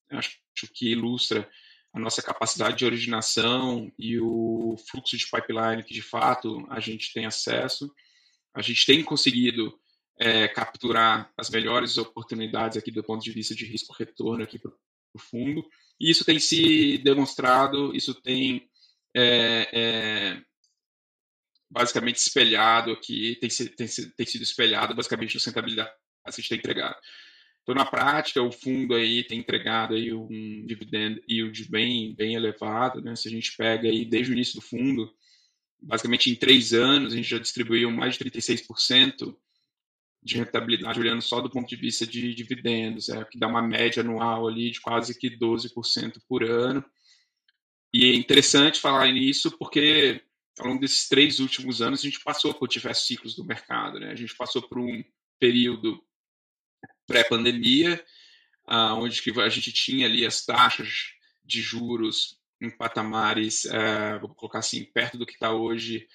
acho 0.10 0.40
que 0.74 0.92
ilustra 0.92 1.50
a 1.94 2.00
nossa 2.00 2.22
capacidade 2.22 2.78
de 2.78 2.86
originação 2.86 3.92
e 3.98 4.20
o 4.20 4.76
fluxo 4.90 5.18
de 5.18 5.26
pipeline 5.30 5.84
que 5.84 5.94
de 5.94 6.02
fato 6.02 6.66
a 6.70 6.80
gente 6.80 7.14
tem 7.14 7.26
acesso. 7.26 7.94
A 8.54 8.62
gente 8.62 8.86
tem 8.86 9.04
conseguido 9.04 9.74
é, 10.20 10.48
capturar 10.48 11.32
as 11.38 11.50
melhores 11.50 11.98
oportunidades 11.98 12.78
aqui 12.78 12.92
do 12.92 13.04
ponto 13.04 13.24
de 13.24 13.32
vista 13.32 13.56
de 13.56 13.66
risco-retorno 13.66 14.44
aqui 14.44 14.60
para 14.60 14.72
o 15.14 15.20
fundo. 15.20 15.66
E 16.00 16.10
isso 16.10 16.24
tem 16.24 16.40
se 16.40 16.98
demonstrado, 17.00 17.96
isso 17.96 18.14
tem 18.22 18.70
é, 19.16 19.70
é, 19.74 20.42
basicamente 21.72 22.18
espelhado 22.18 22.92
aqui, 22.92 23.38
tem, 23.40 23.50
tem, 23.50 23.88
tem 23.88 24.26
sido 24.26 24.44
espelhado 24.44 24.94
basicamente 24.94 25.32
sustentabilidade 25.32 25.90
a 26.24 26.32
gente 26.32 26.50
tem 26.50 26.58
entregado. 26.58 26.98
Então, 27.64 27.76
na 27.76 27.86
prática, 27.86 28.42
o 28.42 28.52
fundo 28.52 28.96
aí 28.96 29.24
tem 29.24 29.40
entregado 29.40 29.94
aí 29.94 30.14
um 30.14 30.66
dividend 30.66 31.22
yield 31.30 31.70
bem, 31.70 32.16
bem 32.16 32.36
elevado, 32.36 33.02
né? 33.02 33.16
Se 33.16 33.28
a 33.28 33.32
gente 33.32 33.56
pega 33.56 33.88
aí 33.88 34.06
desde 34.06 34.32
o 34.32 34.36
início 34.36 34.56
do 34.56 34.62
fundo, 34.62 35.12
basicamente 35.82 36.30
em 36.30 36.36
três 36.36 36.74
anos, 36.74 37.14
a 37.14 37.16
gente 37.16 37.30
já 37.30 37.38
distribuiu 37.38 37.92
mais 37.92 38.16
de 38.16 38.26
36% 38.26 39.36
de 40.24 40.38
rentabilidade, 40.38 41.00
olhando 41.00 41.22
só 41.22 41.42
do 41.42 41.50
ponto 41.50 41.68
de 41.68 41.76
vista 41.76 42.06
de 42.06 42.34
dividendos, 42.34 43.10
é, 43.10 43.24
que 43.26 43.40
dá 43.40 43.48
uma 43.48 43.62
média 43.62 44.02
anual 44.02 44.48
ali 44.48 44.70
de 44.72 44.80
quase 44.80 45.18
que 45.18 45.30
12% 45.30 46.20
por 46.28 46.44
ano. 46.44 46.84
e 47.94 48.06
é 48.06 48.16
interessante 48.16 48.80
falar 48.80 49.12
nisso 49.12 49.56
porque 49.58 50.22
ao 50.60 50.68
longo 50.68 50.82
desses 50.82 51.08
três 51.08 51.40
últimos 51.40 51.82
anos 51.82 52.02
a 52.02 52.04
gente 52.04 52.20
passou 52.24 52.54
por 52.54 52.68
diversos 52.68 53.06
ciclos 53.06 53.36
do 53.36 53.46
mercado. 53.46 54.00
Né? 54.00 54.12
A 54.12 54.16
gente 54.16 54.36
passou 54.36 54.62
por 54.62 54.80
um 54.80 55.04
período 55.40 56.02
pré-pandemia, 57.08 58.04
uh, 58.68 58.96
onde 58.96 59.22
que 59.22 59.40
a 59.40 59.50
gente 59.50 59.72
tinha 59.72 60.06
ali 60.06 60.26
as 60.26 60.46
taxas 60.46 61.14
de 61.44 61.62
juros 61.62 62.38
em 62.62 62.70
patamares, 62.70 63.66
uh, 63.66 64.20
vou 64.20 64.36
colocar 64.36 64.60
assim, 64.60 64.84
perto 64.86 65.18
do 65.18 65.26
que 65.26 65.34
está 65.34 65.52
hoje, 65.52 66.08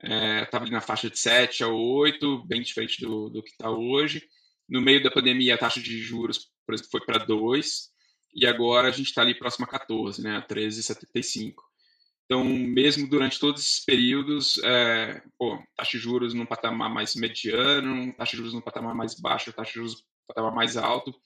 estava 0.00 0.64
uh, 0.64 0.66
ali 0.66 0.70
na 0.70 0.80
faixa 0.80 1.10
de 1.10 1.18
7 1.18 1.64
a 1.64 1.68
8, 1.68 2.46
bem 2.46 2.62
diferente 2.62 3.00
do, 3.00 3.28
do 3.28 3.42
que 3.42 3.50
está 3.50 3.70
hoje. 3.70 4.22
No 4.68 4.80
meio 4.80 5.02
da 5.02 5.10
pandemia, 5.10 5.54
a 5.54 5.58
taxa 5.58 5.80
de 5.80 5.98
juros, 5.98 6.50
por 6.64 6.74
exemplo, 6.74 6.90
foi 6.90 7.00
para 7.04 7.24
2, 7.24 7.90
e 8.34 8.46
agora 8.46 8.88
a 8.88 8.90
gente 8.92 9.08
está 9.08 9.22
ali 9.22 9.34
próximo 9.34 9.64
a 9.64 9.68
14, 9.68 10.22
né, 10.22 10.36
a 10.36 10.42
13,75. 10.42 11.54
Então, 12.28 12.44
mesmo 12.44 13.08
durante 13.08 13.40
todos 13.40 13.62
esses 13.62 13.82
períodos, 13.86 14.58
é, 14.62 15.22
pô, 15.38 15.58
taxa 15.74 15.92
de 15.92 15.98
juros 15.98 16.34
num 16.34 16.44
patamar 16.44 16.92
mais 16.92 17.14
mediano, 17.14 18.12
taxa 18.12 18.32
de 18.32 18.36
juros 18.36 18.52
num 18.52 18.60
patamar 18.60 18.94
mais 18.94 19.18
baixo, 19.18 19.50
taxa 19.50 19.70
de 19.70 19.76
juros 19.76 19.94
num 19.94 20.00
patamar 20.26 20.54
mais 20.54 20.76
alto, 20.76 21.18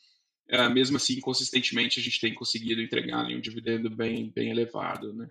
é, 0.48 0.68
mesmo 0.68 0.96
assim, 0.96 1.18
consistentemente, 1.18 1.98
a 1.98 2.02
gente 2.02 2.20
tem 2.20 2.32
conseguido 2.32 2.80
entregar 2.80 3.18
ali, 3.18 3.34
um 3.34 3.40
dividendo 3.40 3.90
bem, 3.90 4.30
bem 4.30 4.50
elevado. 4.50 5.12
Né? 5.12 5.28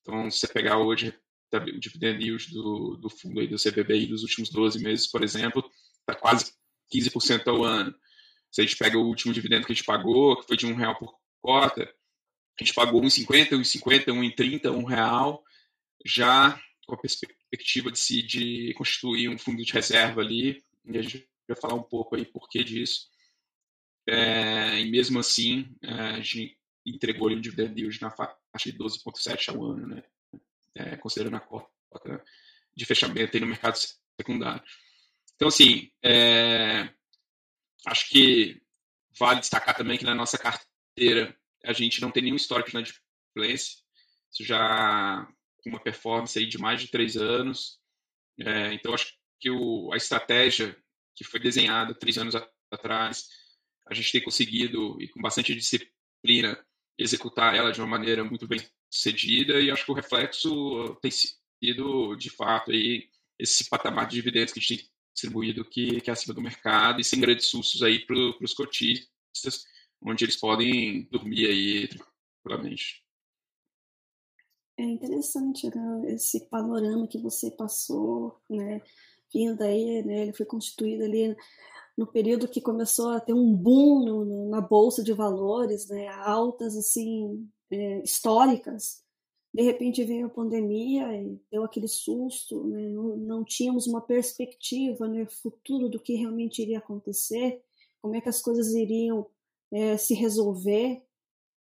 Então, 0.00 0.28
se 0.28 0.40
você 0.40 0.48
pegar 0.48 0.78
hoje 0.78 1.14
o 1.52 1.78
dividend 1.78 2.20
yield 2.20 2.52
do, 2.52 2.96
do 2.96 3.08
fundo 3.08 3.38
aí 3.38 3.46
do 3.46 3.56
CBBI 3.56 4.06
dos 4.06 4.22
últimos 4.22 4.50
12 4.50 4.82
meses, 4.82 5.06
por 5.06 5.22
exemplo, 5.22 5.64
está 6.00 6.18
quase 6.18 6.52
15% 6.92 7.46
ao 7.46 7.62
ano. 7.62 7.94
Se 8.50 8.60
a 8.60 8.64
gente 8.64 8.76
pega 8.76 8.98
o 8.98 9.06
último 9.06 9.32
dividendo 9.32 9.66
que 9.66 9.72
a 9.72 9.74
gente 9.74 9.84
pagou, 9.84 10.36
que 10.40 10.48
foi 10.48 10.56
de 10.56 10.66
um 10.66 10.74
real 10.74 10.98
por 10.98 11.14
cota, 11.40 11.88
a 12.60 12.64
gente 12.64 12.74
pagou 12.74 13.00
1,50, 13.02 13.50
1,50, 13.50 14.06
1,30, 14.06 14.70
1 14.70 14.84
real, 14.84 15.42
já 16.04 16.60
com 16.86 16.94
a 16.94 16.98
perspectiva 16.98 17.90
de 17.90 17.98
se 17.98 18.22
de 18.22 18.74
constituir 18.74 19.28
um 19.28 19.38
fundo 19.38 19.64
de 19.64 19.72
reserva 19.72 20.20
ali, 20.20 20.62
e 20.84 20.98
a 20.98 21.02
gente 21.02 21.28
vai 21.48 21.56
falar 21.56 21.74
um 21.74 21.82
pouco 21.82 22.16
aí 22.16 22.24
por 22.24 22.48
que 22.48 22.62
disso. 22.62 23.08
É, 24.06 24.80
e 24.80 24.90
mesmo 24.90 25.18
assim, 25.18 25.74
é, 25.82 25.92
a 25.92 26.20
gente 26.20 26.58
entregou 26.84 27.28
ali 27.28 27.36
um 27.36 27.40
dividend 27.40 27.80
yield 27.80 28.00
na 28.00 28.10
faixa 28.10 28.36
de 28.64 28.72
12,7 28.72 29.48
ao 29.48 29.64
ano, 29.64 29.86
né? 29.86 30.02
É, 30.74 30.96
considerando 30.96 31.36
a 31.36 31.40
cota 31.40 32.24
de 32.74 32.84
fechamento 32.84 33.36
aí 33.36 33.40
no 33.40 33.46
mercado 33.46 33.76
secundário. 34.18 34.62
Então, 35.34 35.48
assim, 35.48 35.90
é, 36.02 36.88
acho 37.86 38.08
que 38.08 38.60
vale 39.18 39.40
destacar 39.40 39.76
também 39.76 39.98
que 39.98 40.04
na 40.04 40.14
nossa 40.14 40.38
carteira 40.38 41.36
a 41.64 41.72
gente 41.72 42.00
não 42.00 42.10
tem 42.10 42.22
nenhum 42.22 42.36
histórico 42.36 42.70
de 42.70 42.76
inadimplência. 42.76 43.78
Isso 44.32 44.44
já 44.44 45.26
com 45.62 45.70
uma 45.70 45.80
performance 45.80 46.38
aí 46.38 46.46
de 46.46 46.58
mais 46.58 46.80
de 46.80 46.88
três 46.88 47.16
anos. 47.16 47.78
É, 48.38 48.72
então, 48.72 48.94
acho 48.94 49.14
que 49.40 49.50
o, 49.50 49.92
a 49.92 49.96
estratégia 49.96 50.76
que 51.14 51.24
foi 51.24 51.38
desenhada 51.38 51.94
três 51.94 52.18
anos 52.18 52.34
atrás, 52.70 53.28
a 53.86 53.94
gente 53.94 54.12
tem 54.12 54.22
conseguido, 54.22 55.00
e 55.00 55.08
com 55.08 55.20
bastante 55.20 55.54
disciplina, 55.54 56.58
executar 56.98 57.54
ela 57.54 57.72
de 57.72 57.80
uma 57.80 57.86
maneira 57.86 58.24
muito 58.24 58.46
bem 58.46 58.60
sucedida, 58.90 59.60
e 59.60 59.70
acho 59.70 59.84
que 59.84 59.90
o 59.90 59.94
reflexo 59.94 60.96
tem 61.00 61.10
sido, 61.10 62.14
de 62.16 62.30
fato, 62.30 62.70
aí, 62.70 63.08
esse 63.38 63.68
patamar 63.68 64.06
de 64.06 64.14
dividendos 64.14 64.52
que 64.52 64.58
a 64.58 64.62
gente 64.62 64.84
tem 64.84 64.90
distribuído 65.14 65.64
que, 65.64 66.00
que 66.00 66.10
é 66.10 66.12
acima 66.12 66.34
do 66.34 66.40
mercado 66.40 67.00
e 67.00 67.04
sem 67.04 67.20
grandes 67.20 67.46
sustos 67.46 67.82
aí 67.82 68.06
para 68.06 68.16
os 68.40 68.54
cotistas, 68.54 69.64
onde 70.04 70.24
eles 70.24 70.36
podem 70.36 71.08
dormir 71.10 71.46
aí 71.46 71.88
tranquilamente. 71.88 73.02
É 74.76 74.84
interessante 74.84 75.68
né, 75.74 76.14
esse 76.14 76.48
panorama 76.48 77.06
que 77.06 77.18
você 77.18 77.50
passou, 77.50 78.40
né, 78.48 78.80
vindo 79.32 79.62
aí, 79.62 80.02
né, 80.02 80.22
ele 80.22 80.32
foi 80.32 80.46
constituído 80.46 81.04
ali 81.04 81.36
no 81.96 82.06
período 82.06 82.48
que 82.48 82.60
começou 82.60 83.10
a 83.10 83.20
ter 83.20 83.34
um 83.34 83.54
boom 83.54 84.04
no, 84.04 84.48
na 84.48 84.60
bolsa 84.60 85.02
de 85.02 85.12
valores, 85.12 85.88
né, 85.88 86.08
altas 86.08 86.76
assim 86.76 87.48
é, 87.70 88.02
históricas. 88.02 89.02
De 89.54 89.62
repente 89.62 90.02
veio 90.04 90.26
a 90.26 90.30
pandemia 90.30 91.14
e 91.14 91.38
deu 91.50 91.62
aquele 91.62 91.86
susto, 91.86 92.64
né, 92.64 92.88
não, 92.88 93.16
não 93.18 93.44
tínhamos 93.44 93.86
uma 93.86 94.00
perspectiva, 94.00 95.06
né, 95.06 95.26
futuro 95.26 95.90
do 95.90 96.00
que 96.00 96.14
realmente 96.14 96.62
iria 96.62 96.78
acontecer, 96.78 97.62
como 98.00 98.16
é 98.16 98.20
que 98.20 98.28
as 98.30 98.40
coisas 98.40 98.72
iriam 98.72 99.26
é, 99.72 99.96
se 99.96 100.14
resolver. 100.14 101.02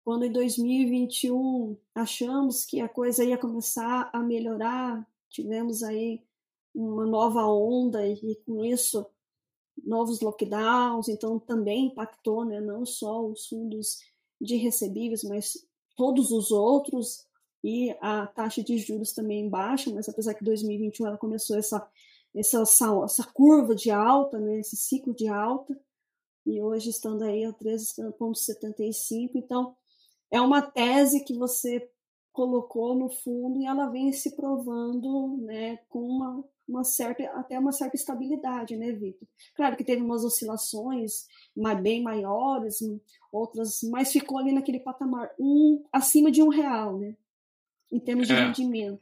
Quando 0.03 0.25
em 0.25 0.31
2021 0.31 1.77
achamos 1.95 2.65
que 2.65 2.81
a 2.81 2.89
coisa 2.89 3.23
ia 3.23 3.38
começar 3.38 4.09
a 4.12 4.19
melhorar, 4.19 5.07
tivemos 5.29 5.81
aí 5.83 6.21
uma 6.75 7.05
nova 7.05 7.45
onda 7.45 8.05
e 8.05 8.35
com 8.45 8.65
isso 8.65 9.05
novos 9.85 10.21
lockdowns, 10.21 11.07
então 11.07 11.39
também 11.39 11.88
impactou, 11.88 12.45
né, 12.45 12.59
não 12.59 12.85
só 12.85 13.25
os 13.25 13.47
fundos 13.47 14.00
de 14.39 14.55
recebíveis, 14.55 15.23
mas 15.23 15.53
todos 15.95 16.31
os 16.31 16.51
outros 16.51 17.25
e 17.63 17.95
a 18.01 18.27
taxa 18.27 18.62
de 18.62 18.77
juros 18.77 19.13
também 19.13 19.50
baixa, 19.50 19.89
mas 19.91 20.09
apesar 20.09 20.33
que 20.33 20.43
2021 20.43 21.07
ela 21.07 21.17
começou 21.17 21.57
essa 21.57 21.88
essa, 22.35 22.63
essa 23.03 23.23
curva 23.31 23.75
de 23.75 23.91
alta, 23.91 24.39
né, 24.39 24.59
esse 24.59 24.75
ciclo 24.75 25.13
de 25.13 25.27
alta, 25.27 25.79
e 26.45 26.62
hoje 26.62 26.89
estando 26.89 27.23
aí 27.23 27.45
a 27.45 27.53
13,75. 27.53 29.31
Então, 29.35 29.75
é 30.31 30.41
uma 30.41 30.62
tese 30.62 31.23
que 31.23 31.33
você 31.33 31.89
colocou 32.31 32.95
no 32.95 33.09
fundo 33.09 33.62
e 33.62 33.65
ela 33.65 33.89
vem 33.89 34.12
se 34.12 34.35
provando 34.35 35.38
né, 35.43 35.77
com 35.88 36.01
uma, 36.01 36.43
uma 36.67 36.83
certa, 36.83 37.23
até 37.39 37.59
uma 37.59 37.71
certa 37.71 37.95
estabilidade, 37.95 38.75
né, 38.75 38.91
Vitor? 38.91 39.27
Claro 39.55 39.77
que 39.77 39.83
teve 39.83 40.01
umas 40.01 40.23
oscilações 40.23 41.27
bem 41.81 42.01
maiores, 42.01 42.79
outras, 43.31 43.81
mas 43.83 44.12
ficou 44.12 44.39
ali 44.39 44.51
naquele 44.51 44.79
patamar, 44.79 45.29
um 45.39 45.85
acima 45.91 46.31
de 46.31 46.41
um 46.41 46.50
real, 46.50 46.97
né? 46.97 47.15
Em 47.91 48.00
termos 48.00 48.27
de 48.27 48.33
é, 48.33 48.45
rendimento. 48.45 49.01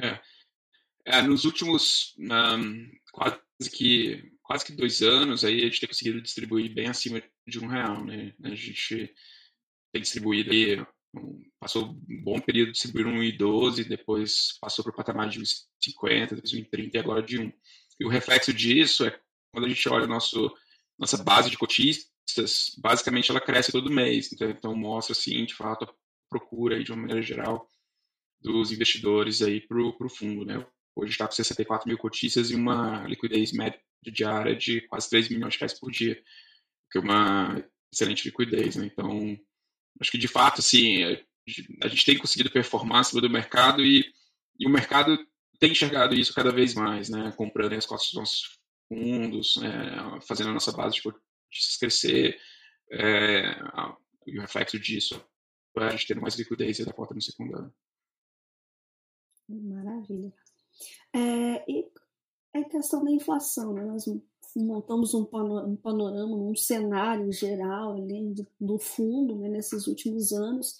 É. 0.00 0.18
é. 1.04 1.22
nos 1.22 1.44
últimos 1.44 2.16
um, 2.18 2.90
quase 3.12 3.38
que 3.70 4.31
quase 4.42 4.64
que 4.64 4.72
dois 4.72 5.02
anos, 5.02 5.44
aí 5.44 5.60
a 5.60 5.64
gente 5.64 5.80
tem 5.80 5.88
conseguido 5.88 6.20
distribuir 6.20 6.72
bem 6.74 6.88
acima 6.88 7.22
de 7.46 7.58
um 7.58 7.66
real, 7.66 8.04
né? 8.04 8.34
A 8.42 8.54
gente 8.54 9.14
tem 9.92 10.02
distribuído 10.02 10.50
aí, 10.50 10.84
passou 11.60 11.90
um 11.90 12.22
bom 12.22 12.40
período 12.40 12.72
distribuindo 12.72 13.10
um 13.10 13.20
1,12, 13.20 13.86
depois 13.86 14.58
passou 14.60 14.84
para 14.84 14.92
o 14.92 14.96
patamar 14.96 15.28
de 15.28 15.40
1,50, 15.40 16.42
1,30 16.42 16.94
e 16.94 16.98
agora 16.98 17.22
de 17.22 17.38
1. 17.38 17.52
E 18.00 18.04
o 18.04 18.08
reflexo 18.08 18.52
disso 18.52 19.04
é 19.04 19.20
quando 19.52 19.66
a 19.66 19.68
gente 19.68 19.88
olha 19.88 20.06
nosso, 20.06 20.52
nossa 20.98 21.22
base 21.22 21.50
de 21.50 21.58
cotistas, 21.58 22.74
basicamente 22.78 23.30
ela 23.30 23.40
cresce 23.40 23.70
todo 23.70 23.90
mês, 23.90 24.32
então, 24.32 24.50
então 24.50 24.74
mostra, 24.74 25.12
assim, 25.12 25.44
de 25.44 25.54
fato, 25.54 25.84
a 25.84 25.94
procura 26.28 26.76
aí, 26.76 26.84
de 26.84 26.90
uma 26.90 27.02
maneira 27.02 27.22
geral 27.22 27.68
dos 28.40 28.72
investidores 28.72 29.42
aí 29.42 29.60
para 29.60 29.78
o 29.78 30.08
fundo, 30.08 30.44
né? 30.44 30.66
Hoje 30.94 31.12
está 31.12 31.26
com 31.26 31.32
64 31.32 31.88
mil 31.88 31.98
cotistas 31.98 32.50
e 32.50 32.54
uma 32.54 33.06
liquidez 33.06 33.52
média 33.52 33.80
diária 34.02 34.54
de 34.54 34.80
quase 34.82 35.08
3 35.08 35.28
milhões 35.30 35.54
de 35.54 35.60
reais 35.60 35.78
por 35.78 35.90
dia, 35.90 36.20
que 36.90 36.98
é 36.98 37.00
uma 37.00 37.64
excelente 37.92 38.24
liquidez. 38.26 38.76
Né? 38.76 38.86
Então, 38.86 39.38
acho 40.00 40.10
que 40.10 40.18
de 40.18 40.28
fato, 40.28 40.60
assim, 40.60 41.04
a 41.82 41.88
gente 41.88 42.04
tem 42.04 42.18
conseguido 42.18 42.50
performar 42.50 43.00
acima 43.00 43.20
do 43.20 43.30
mercado 43.30 43.82
e, 43.82 44.04
e 44.58 44.66
o 44.66 44.70
mercado 44.70 45.18
tem 45.58 45.72
enxergado 45.72 46.14
isso 46.14 46.34
cada 46.34 46.50
vez 46.50 46.74
mais, 46.74 47.08
né? 47.08 47.32
comprando 47.36 47.72
as 47.74 47.86
costas 47.86 48.10
dos 48.10 48.18
nossos 48.18 48.58
fundos, 48.88 49.56
é, 49.62 50.20
fazendo 50.26 50.50
a 50.50 50.54
nossa 50.54 50.72
base 50.72 50.96
de 50.96 51.02
cotistas 51.02 51.76
crescer. 51.78 52.38
É, 52.90 53.56
e 54.26 54.38
o 54.38 54.42
reflexo 54.42 54.78
disso 54.78 55.24
é 55.78 55.84
a 55.84 55.90
gente 55.90 56.06
tendo 56.06 56.20
mais 56.20 56.36
liquidez 56.36 56.78
da 56.84 56.92
porta 56.92 57.14
no 57.14 57.22
secundário. 57.22 57.72
Maravilha. 59.48 60.32
É, 61.14 61.70
e 61.70 61.86
a 62.54 62.64
questão 62.64 63.04
da 63.04 63.10
inflação, 63.10 63.72
né? 63.72 63.84
Nós 63.84 64.04
montamos 64.56 65.14
um 65.14 65.24
panorama, 65.24 66.36
um 66.36 66.54
cenário 66.54 67.32
geral 67.32 67.94
ali 67.94 68.34
do 68.60 68.78
fundo 68.78 69.36
né, 69.36 69.48
nesses 69.48 69.86
últimos 69.86 70.32
anos. 70.32 70.78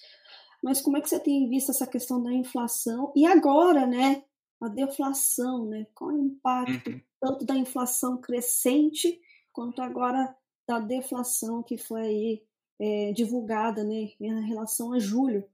Mas 0.62 0.80
como 0.80 0.96
é 0.96 1.00
que 1.00 1.08
você 1.08 1.18
tem 1.18 1.48
visto 1.48 1.70
essa 1.70 1.86
questão 1.86 2.22
da 2.22 2.32
inflação? 2.32 3.12
E 3.16 3.26
agora, 3.26 3.86
né, 3.86 4.22
a 4.60 4.68
deflação, 4.68 5.66
né? 5.66 5.86
Qual 5.94 6.10
é 6.10 6.14
o 6.14 6.24
impacto 6.24 6.90
uhum. 6.90 7.00
tanto 7.20 7.44
da 7.44 7.56
inflação 7.56 8.18
crescente 8.18 9.20
quanto 9.52 9.82
agora 9.82 10.36
da 10.68 10.78
deflação 10.78 11.62
que 11.62 11.76
foi 11.76 12.00
aí 12.00 12.42
é, 12.78 13.12
divulgada, 13.12 13.82
né, 13.82 14.10
em 14.20 14.46
relação 14.46 14.92
a 14.92 14.98
julho? 14.98 15.44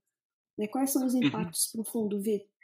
Né? 0.58 0.66
Quais 0.66 0.90
são 0.90 1.06
os 1.06 1.14
uhum. 1.14 1.24
impactos 1.24 1.66
uhum. 1.66 1.82
para 1.82 1.88
o 1.88 1.92
fundo, 1.92 2.20
Victor? 2.20 2.57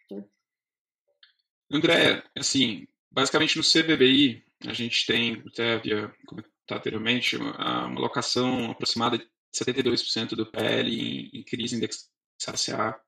André, 1.74 2.22
assim, 2.36 2.86
basicamente 3.10 3.56
no 3.56 3.64
CBBI 3.64 4.44
a 4.66 4.72
gente 4.72 5.04
tem, 5.06 5.42
até 5.46 5.74
havia 5.74 6.08
comentado 6.26 6.52
anteriormente, 6.70 7.36
uma, 7.36 7.86
uma 7.86 7.98
alocação 7.98 8.70
aproximada 8.70 9.18
de 9.18 9.26
72% 9.54 10.30
do 10.30 10.46
PL 10.46 10.90
em, 10.90 11.40
em 11.40 11.42
crise 11.42 11.76
indexada 11.76 12.58
CA. 12.64 13.00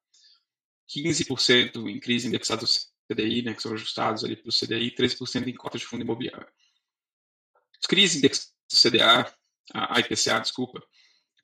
15% 0.88 1.88
em 1.88 1.99
crise 1.99 2.28
indexada 2.28 2.62
ao 2.62 2.68
CDI, 3.08 3.42
né, 3.42 3.54
que 3.54 3.62
são 3.62 3.73
ajustados 3.73 4.25
ali 4.25 4.37
para 4.37 4.49
o 4.49 4.52
CDI, 4.52 4.88
e 4.88 4.94
13% 4.94 5.46
em 5.46 5.54
cotas 5.54 5.80
de 5.80 5.87
fundo 5.87 6.02
imobiliário. 6.02 6.46
Os 7.80 7.87
CRIs 7.87 8.16
indexados 8.16 8.52
ao 8.73 8.90
CDA, 8.90 9.37
a 9.73 10.00
IPCA, 10.00 10.40
desculpa, 10.40 10.82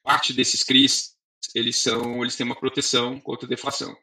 parte 0.02 0.32
desses 0.32 0.62
CRIs, 0.62 1.16
eles 1.54 1.76
são, 1.76 2.22
eles 2.22 2.36
têm 2.36 2.46
uma 2.46 2.58
proteção 2.58 3.20
contra 3.20 3.48
deflação. 3.48 3.96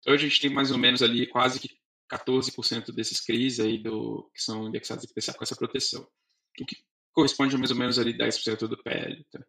Então 0.00 0.14
a 0.14 0.16
gente 0.16 0.40
tem 0.40 0.50
mais 0.50 0.70
ou 0.70 0.78
menos 0.78 1.02
ali 1.02 1.26
quase 1.26 1.60
que 1.60 1.68
14% 2.12 2.92
desses 2.92 3.20
CRIs 3.20 3.58
aí 3.60 3.78
do, 3.78 4.30
que 4.34 4.42
são 4.42 4.68
indexados 4.68 5.04
IPCA 5.04 5.34
com 5.34 5.44
essa 5.44 5.56
proteção, 5.56 6.02
o 6.02 6.64
que 6.64 6.76
corresponde 7.12 7.54
a 7.54 7.58
mais 7.58 7.70
ou 7.70 7.76
menos 7.76 7.98
ali 7.98 8.16
10% 8.16 8.66
do 8.66 8.82
PL. 8.82 9.24
Tá? 9.30 9.44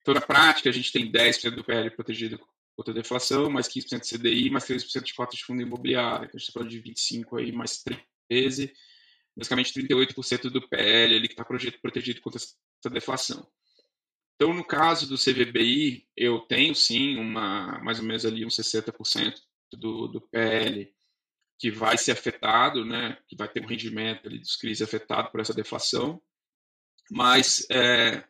Então, 0.00 0.14
na 0.14 0.20
prática, 0.20 0.68
a 0.68 0.72
gente 0.72 0.92
tem 0.92 1.10
10% 1.10 1.54
do 1.54 1.64
PL 1.64 1.90
protegido 1.90 2.38
contra 2.76 2.92
a 2.92 2.94
deflação, 2.94 3.50
mais 3.50 3.68
15% 3.68 4.00
de 4.00 4.18
CDI, 4.18 4.50
mais 4.50 4.64
13% 4.64 5.02
de 5.02 5.14
cotas 5.14 5.38
de 5.38 5.44
fundo 5.44 5.62
imobiliário. 5.62 6.26
Então, 6.26 6.36
a 6.36 6.38
gente 6.38 6.48
está 6.48 6.52
falando 6.52 6.70
de 6.70 6.82
25% 6.82 7.38
aí, 7.38 7.52
mais 7.52 7.82
13%, 8.30 8.72
basicamente 9.36 9.72
38% 9.72 10.50
do 10.50 10.68
PL 10.68 11.16
ali 11.16 11.28
que 11.28 11.34
está 11.34 11.44
protegido 11.44 12.20
contra 12.20 12.38
essa 12.38 12.90
deflação. 12.90 13.46
Então, 14.34 14.52
no 14.52 14.64
caso 14.64 15.08
do 15.08 15.16
CVBI, 15.16 16.06
eu 16.14 16.40
tenho 16.40 16.74
sim 16.74 17.16
uma, 17.16 17.80
mais 17.82 17.98
ou 17.98 18.04
menos 18.04 18.24
ali 18.26 18.44
uns 18.44 18.54
60% 18.54 19.34
do, 19.72 20.08
do 20.08 20.20
PL 20.20 20.94
que 21.58 21.70
vai 21.70 21.96
ser 21.96 22.12
afetado, 22.12 22.84
né, 22.84 23.18
que 23.26 23.36
vai 23.36 23.48
ter 23.48 23.62
um 23.62 23.66
rendimento 23.66 24.26
ali 24.26 24.38
dos 24.38 24.56
CRIs 24.56 24.82
afetado 24.82 25.30
por 25.30 25.40
essa 25.40 25.54
deflação, 25.54 26.20
mas 27.10 27.66
é, 27.70 28.24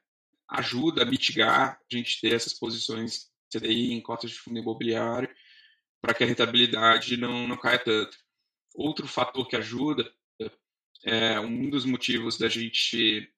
ajuda 0.48 1.02
a 1.02 1.06
mitigar 1.06 1.80
a 1.80 1.96
gente 1.96 2.20
ter 2.20 2.34
essas 2.34 2.54
posições 2.54 3.30
CDI 3.50 3.92
em 3.92 4.00
cotas 4.00 4.30
de 4.30 4.38
fundo 4.38 4.58
imobiliário 4.58 5.28
para 6.00 6.14
que 6.14 6.22
a 6.22 6.26
rentabilidade 6.26 7.16
não, 7.16 7.48
não 7.48 7.56
caia 7.56 7.78
tanto. 7.78 8.16
Outro 8.74 9.08
fator 9.08 9.48
que 9.48 9.56
ajuda 9.56 10.08
é 11.04 11.38
um 11.40 11.70
dos 11.70 11.84
motivos 11.84 12.38
da 12.38 12.48
gente 12.48 13.32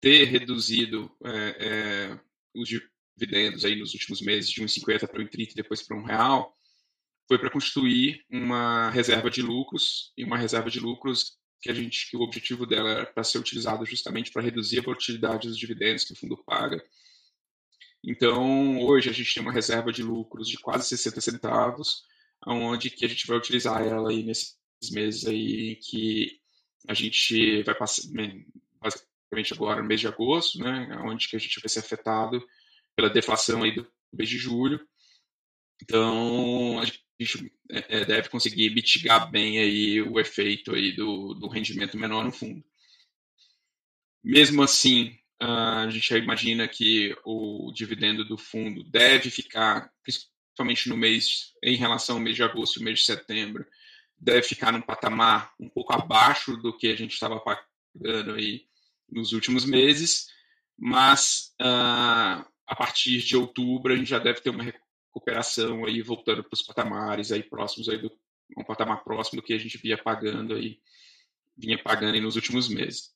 ter 0.00 0.24
reduzido 0.24 1.10
é, 1.24 1.30
é, 1.58 2.20
os 2.54 2.68
dividendos 2.68 3.64
aí 3.64 3.76
nos 3.76 3.94
últimos 3.94 4.20
meses 4.20 4.50
de 4.50 4.62
1,50 4.62 5.08
para 5.08 5.22
1,30 5.22 5.52
e 5.52 5.54
depois 5.54 5.82
para 5.82 5.96
um 5.96 6.04
real 6.04 6.53
foi 7.26 7.38
para 7.38 7.50
constituir 7.50 8.24
uma 8.30 8.90
reserva 8.90 9.30
de 9.30 9.42
lucros 9.42 10.12
e 10.16 10.24
uma 10.24 10.36
reserva 10.36 10.70
de 10.70 10.80
lucros 10.80 11.38
que 11.60 11.70
a 11.70 11.74
gente 11.74 12.10
que 12.10 12.16
o 12.16 12.20
objetivo 12.20 12.66
dela 12.66 12.90
era 12.90 13.06
para 13.06 13.24
ser 13.24 13.38
utilizado 13.38 13.86
justamente 13.86 14.30
para 14.30 14.42
reduzir 14.42 14.80
a 14.80 14.82
volatilidade 14.82 15.48
dos 15.48 15.58
dividendos 15.58 16.04
que 16.04 16.12
o 16.12 16.16
fundo 16.16 16.36
paga. 16.44 16.84
Então, 18.04 18.82
hoje 18.82 19.08
a 19.08 19.12
gente 19.12 19.32
tem 19.32 19.42
uma 19.42 19.52
reserva 19.52 19.90
de 19.90 20.02
lucros 20.02 20.46
de 20.46 20.58
quase 20.58 20.86
60 20.88 21.20
centavos, 21.22 22.02
onde 22.46 22.90
que 22.90 23.06
a 23.06 23.08
gente 23.08 23.26
vai 23.26 23.38
utilizar 23.38 23.80
ela 23.82 24.10
aí 24.10 24.22
nesses 24.22 24.58
meses 24.92 25.24
aí 25.24 25.76
que 25.76 26.38
a 26.86 26.92
gente 26.92 27.62
vai 27.62 27.74
passar, 27.74 28.02
basicamente 28.78 29.54
agora 29.54 29.80
no 29.80 29.88
mês 29.88 30.00
de 30.00 30.06
agosto, 30.06 30.58
né, 30.58 30.98
onde 31.04 31.28
que 31.28 31.36
a 31.36 31.38
gente 31.38 31.58
vai 31.60 31.68
ser 31.70 31.78
afetado 31.78 32.46
pela 32.94 33.08
deflação 33.08 33.62
aí 33.62 33.74
do 33.74 33.90
mês 34.12 34.28
de 34.28 34.36
julho. 34.36 34.86
Então, 35.82 36.78
a 36.78 36.84
gente 36.84 37.03
é, 37.70 38.00
é, 38.00 38.04
deve 38.04 38.28
conseguir 38.28 38.70
mitigar 38.70 39.30
bem 39.30 39.58
aí 39.58 40.02
o 40.02 40.18
efeito 40.18 40.74
aí 40.74 40.92
do, 40.92 41.34
do 41.34 41.48
rendimento 41.48 41.96
menor 41.96 42.24
no 42.24 42.32
fundo. 42.32 42.62
Mesmo 44.22 44.62
assim, 44.62 45.16
a 45.40 45.88
gente 45.90 46.14
imagina 46.14 46.66
que 46.66 47.14
o 47.24 47.70
dividendo 47.74 48.24
do 48.24 48.38
fundo 48.38 48.82
deve 48.84 49.30
ficar, 49.30 49.90
principalmente 50.02 50.88
no 50.88 50.96
mês, 50.96 51.52
em 51.62 51.76
relação 51.76 52.16
ao 52.16 52.22
mês 52.22 52.36
de 52.36 52.42
agosto 52.42 52.80
e 52.80 52.84
mês 52.84 53.00
de 53.00 53.04
setembro, 53.04 53.66
deve 54.18 54.42
ficar 54.42 54.72
num 54.72 54.80
patamar 54.80 55.52
um 55.60 55.68
pouco 55.68 55.92
abaixo 55.92 56.56
do 56.56 56.76
que 56.76 56.86
a 56.88 56.96
gente 56.96 57.12
estava 57.12 57.38
pagando 57.40 58.34
aí 58.34 58.66
nos 59.10 59.32
últimos 59.32 59.64
meses, 59.64 60.28
mas 60.76 61.54
uh, 61.60 62.44
a 62.66 62.76
partir 62.76 63.18
de 63.18 63.36
outubro 63.36 63.92
a 63.92 63.96
gente 63.96 64.08
já 64.08 64.18
deve 64.18 64.40
ter 64.40 64.50
uma 64.50 64.62
recuperação 64.64 64.83
aí 65.86 66.02
voltando 66.02 66.42
para 66.42 66.54
os 66.54 66.62
patamares 66.62 67.32
aí 67.32 67.42
próximos 67.42 67.88
aí 67.88 67.98
do 67.98 68.10
um 68.56 68.64
patamar 68.64 69.02
próximo 69.02 69.40
do 69.40 69.44
que 69.44 69.54
a 69.54 69.58
gente 69.58 69.78
via 69.78 69.96
pagando 69.96 70.54
aí 70.54 70.78
vinha 71.56 71.80
pagando 71.82 72.14
aí 72.14 72.20
nos 72.20 72.36
últimos 72.36 72.68
meses. 72.68 73.14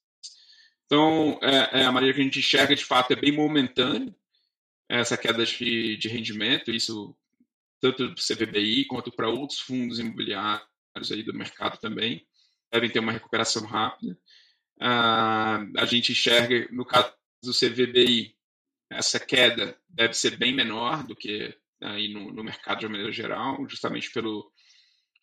Então, 0.87 1.39
é, 1.43 1.81
é 1.81 1.85
a 1.85 1.93
maneira 1.93 2.15
que 2.15 2.21
a 2.21 2.25
gente 2.25 2.39
enxerga 2.39 2.75
de 2.75 2.85
fato 2.85 3.13
é 3.13 3.17
bem 3.17 3.33
momentâneo 3.33 4.15
essa 4.89 5.19
queda 5.19 5.45
de, 5.45 5.97
de 5.97 6.09
rendimento, 6.09 6.71
isso 6.71 7.15
tanto 7.81 8.09
do 8.09 8.15
CVBI 8.15 8.87
quanto 8.87 9.13
para 9.13 9.29
outros 9.29 9.61
fundos 9.61 9.99
imobiliários 9.99 10.67
aí 11.13 11.23
do 11.23 11.35
mercado 11.35 11.79
também 11.79 12.27
devem 12.73 12.91
ter 12.91 12.99
uma 13.01 13.13
recuperação 13.13 13.67
rápida. 13.67 14.19
Ah, 14.81 15.63
a 15.77 15.85
gente 15.85 16.13
enxerga 16.13 16.69
no 16.71 16.85
caso 16.85 17.13
do 17.43 17.53
CVBI 17.53 18.35
essa 18.91 19.21
queda 19.21 19.79
deve 19.89 20.15
ser 20.15 20.37
bem 20.37 20.55
menor 20.55 21.07
do 21.07 21.15
que 21.15 21.55
aí 21.83 22.13
no, 22.13 22.33
no 22.33 22.45
mercado 22.45 22.81
de 22.81 22.89
maneira 22.89 23.13
geral, 23.13 23.57
justamente 23.69 24.11
pelo, 24.13 24.51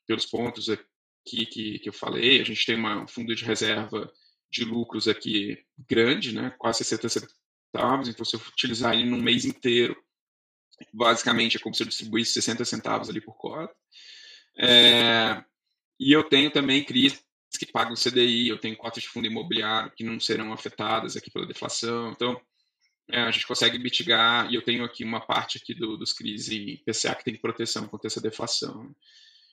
pelos 0.07 0.25
pontos 0.25 0.69
aqui 0.69 1.45
que, 1.45 1.79
que 1.79 1.89
eu 1.89 1.93
falei. 1.93 2.41
A 2.41 2.43
gente 2.43 2.65
tem 2.65 2.75
uma, 2.75 3.03
um 3.03 3.07
fundo 3.07 3.35
de 3.35 3.43
reserva 3.43 4.11
de 4.51 4.63
lucros 4.63 5.07
aqui 5.07 5.57
grande, 5.89 6.33
né, 6.33 6.53
quase 6.57 6.79
60 6.79 7.09
centavos, 7.09 8.07
então 8.07 8.23
se 8.23 8.35
eu 8.35 8.39
utilizar 8.39 8.93
ele 8.93 9.09
num 9.09 9.21
mês 9.21 9.43
inteiro, 9.43 9.95
basicamente 10.93 11.57
é 11.57 11.59
como 11.59 11.75
se 11.75 11.83
eu 11.83 11.87
distribuísse 11.87 12.33
60 12.33 12.63
centavos 12.63 13.09
ali 13.09 13.19
por 13.19 13.35
cota. 13.35 13.73
É, 14.57 15.43
e 15.99 16.11
eu 16.11 16.23
tenho 16.23 16.51
também 16.51 16.83
crises 16.85 17.23
que 17.59 17.65
pagam 17.65 17.95
CDI, 17.95 18.49
eu 18.49 18.57
tenho 18.57 18.77
cotas 18.77 19.03
de 19.03 19.09
fundo 19.09 19.27
imobiliário 19.27 19.91
que 19.95 20.03
não 20.03 20.19
serão 20.19 20.53
afetadas 20.53 21.15
aqui 21.15 21.31
pela 21.31 21.45
deflação, 21.45 22.11
então 22.11 22.39
é, 23.09 23.21
a 23.21 23.31
gente 23.31 23.45
consegue 23.45 23.77
mitigar, 23.77 24.51
e 24.51 24.55
eu 24.55 24.63
tenho 24.63 24.83
aqui 24.83 25.03
uma 25.03 25.21
parte 25.21 25.57
aqui 25.57 25.73
do, 25.73 25.95
dos 25.97 26.11
CRIs 26.11 26.47
e 26.49 26.81
PCA 26.85 27.15
que 27.15 27.23
tem 27.23 27.35
proteção 27.35 27.87
contra 27.87 28.07
essa 28.07 28.21
deflação. 28.21 28.95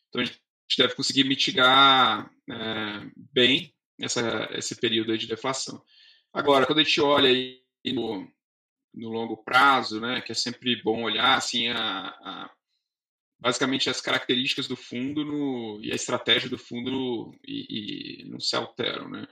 Então 0.09 0.23
a 0.23 0.25
gente 0.25 0.41
deve 0.79 0.95
conseguir 0.95 1.25
mitigar 1.25 2.31
é, 2.51 3.11
bem 3.17 3.75
essa, 4.01 4.49
esse 4.53 4.75
período 4.77 5.17
de 5.19 5.27
deflação. 5.27 5.83
Agora, 6.33 6.67
quando 6.67 6.79
a 6.79 6.83
gente 6.83 7.01
olha 7.01 7.29
aí 7.29 7.63
no, 7.93 8.27
no 8.95 9.11
longo 9.11 9.37
prazo, 9.37 10.01
né, 10.01 10.23
que 10.23 10.33
é 10.33 10.35
sempre 10.35 10.83
bom 10.83 11.03
olhar 11.03 11.37
assim 11.37 11.69
a, 11.69 12.09
a 12.09 12.51
basicamente 13.39 13.91
as 13.91 14.01
características 14.01 14.69
do 14.69 14.77
fundo 14.77 15.25
no, 15.25 15.81
e 15.83 15.91
a 15.91 15.97
estratégia 15.97 16.49
do 16.49 16.57
fundo 16.57 16.91
no, 16.91 17.39
e, 17.47 18.23
e 18.23 18.25
não 18.31 18.39
se 18.39 18.55
alteram, 18.55 19.11
né? 19.11 19.27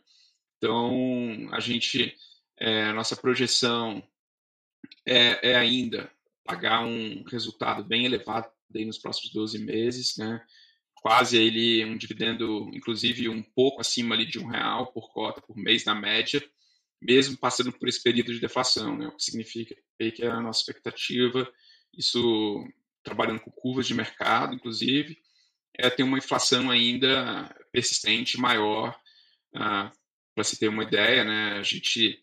Então 0.58 1.48
a 1.52 1.60
gente 1.60 2.16
é, 2.58 2.92
nossa 2.92 3.16
projeção 3.16 4.02
é, 5.06 5.50
é, 5.50 5.56
ainda 5.56 6.10
pagar 6.44 6.84
um 6.84 7.22
resultado 7.24 7.84
bem 7.84 8.04
elevado 8.04 8.48
aí 8.74 8.84
nos 8.84 8.98
próximos 8.98 9.32
12 9.32 9.58
meses, 9.58 10.16
né? 10.16 10.44
quase 10.94 11.38
ele 11.38 11.84
um 11.84 11.96
dividendo, 11.96 12.70
inclusive 12.74 13.28
um 13.28 13.42
pouco 13.42 13.80
acima 13.80 14.14
ali 14.14 14.26
de 14.26 14.38
um 14.38 14.46
real 14.46 14.92
por 14.92 15.10
cota 15.12 15.40
por 15.40 15.56
mês 15.56 15.84
na 15.84 15.94
média, 15.94 16.42
mesmo 17.00 17.36
passando 17.38 17.72
por 17.72 17.88
esse 17.88 18.02
período 18.02 18.32
de 18.32 18.40
deflação, 18.40 18.96
né? 18.96 19.06
o 19.08 19.16
que 19.16 19.24
significa 19.24 19.74
que 19.98 20.24
a 20.24 20.40
nossa 20.40 20.60
expectativa, 20.60 21.50
isso 21.96 22.64
trabalhando 23.02 23.40
com 23.40 23.50
curvas 23.50 23.86
de 23.86 23.94
mercado, 23.94 24.54
inclusive, 24.54 25.18
é 25.74 25.88
ter 25.88 26.02
uma 26.02 26.18
inflação 26.18 26.70
ainda 26.70 27.54
persistente, 27.72 28.38
maior. 28.38 28.98
Ah, 29.54 29.90
Para 30.34 30.44
se 30.44 30.58
ter 30.58 30.68
uma 30.68 30.84
ideia, 30.84 31.24
né? 31.24 31.58
a 31.58 31.62
gente 31.62 32.22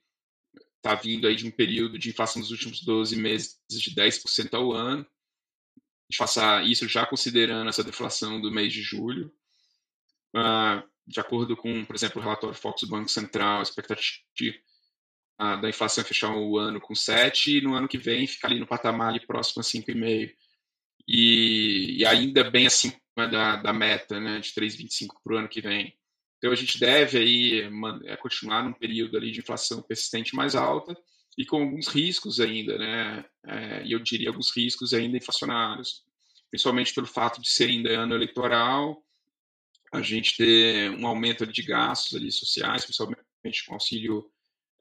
está 0.78 0.96
vindo 0.96 1.28
aí 1.28 1.36
de 1.36 1.48
um 1.48 1.52
período 1.52 1.98
de 1.98 2.10
inflação 2.10 2.42
dos 2.42 2.52
últimos 2.52 2.82
12 2.84 3.16
meses 3.16 3.60
de 3.70 3.92
10% 3.94 4.54
ao 4.54 4.72
ano. 4.72 5.02
A 5.02 6.12
gente 6.12 6.18
faça 6.18 6.64
isso 6.64 6.88
já 6.88 7.06
considerando 7.06 7.70
essa 7.70 7.84
deflação 7.84 8.40
do 8.40 8.52
mês 8.52 8.72
de 8.72 8.82
julho. 8.82 9.32
Uh, 10.36 10.88
de 11.06 11.20
acordo 11.20 11.56
com, 11.56 11.84
por 11.86 11.96
exemplo, 11.96 12.20
o 12.20 12.24
relatório 12.24 12.56
Fox 12.56 12.82
do 12.82 12.88
Banco 12.88 13.10
Central, 13.10 13.60
a 13.60 13.64
expectativa 13.64 14.58
uh, 15.42 15.60
da 15.62 15.70
inflação 15.70 16.02
é 16.02 16.08
fechar 16.08 16.34
o 16.36 16.58
ano 16.58 16.80
com 16.80 16.96
7 16.96 17.58
e 17.58 17.62
no 17.62 17.74
ano 17.74 17.88
que 17.88 17.98
vem 17.98 18.28
ficar 18.28 18.48
ali 18.50 18.60
no 18.60 18.68
patamar 18.68 19.10
ali 19.10 19.26
próximo 19.26 19.62
a 19.62 19.64
5,5. 19.64 20.34
E, 21.08 21.98
e 22.00 22.06
ainda 22.06 22.50
bem 22.50 22.68
acima 22.68 22.96
da, 23.16 23.56
da 23.56 23.74
meta 23.74 24.20
né, 24.20 24.40
de 24.40 24.50
3,25 24.52 25.16
para 25.24 25.34
o 25.34 25.38
ano 25.38 25.50
que 25.50 25.62
vem. 25.62 25.98
Então 26.38 26.52
a 26.52 26.56
gente 26.56 26.80
deve 26.80 27.18
aí 27.18 27.70
é, 28.06 28.16
continuar 28.18 28.64
num 28.64 28.74
período 28.74 29.18
ali 29.18 29.32
de 29.32 29.40
inflação 29.40 29.82
persistente 29.82 30.36
mais 30.36 30.56
alta 30.56 30.96
e 31.38 31.46
com 31.46 31.62
alguns 31.62 31.88
riscos 31.88 32.40
ainda, 32.40 32.78
né? 32.78 33.26
É, 33.46 33.86
e 33.86 33.92
eu 33.92 34.00
diria 34.00 34.30
alguns 34.30 34.56
riscos 34.56 34.94
ainda 34.94 35.18
inflacionários, 35.18 36.04
principalmente 36.50 36.94
pelo 36.94 37.08
fato 37.08 37.42
de 37.42 37.50
ser 37.50 37.70
ainda 37.70 37.90
ano 37.90 38.16
eleitoral, 38.16 39.04
a 39.92 40.02
gente 40.02 40.36
ter 40.38 40.92
um 40.92 41.08
aumento 41.08 41.46
de 41.46 41.62
gastos 41.62 42.16
ali 42.16 42.32
sociais, 42.32 42.84
principalmente 42.84 43.66
com 43.66 43.74
auxílio 43.74 44.30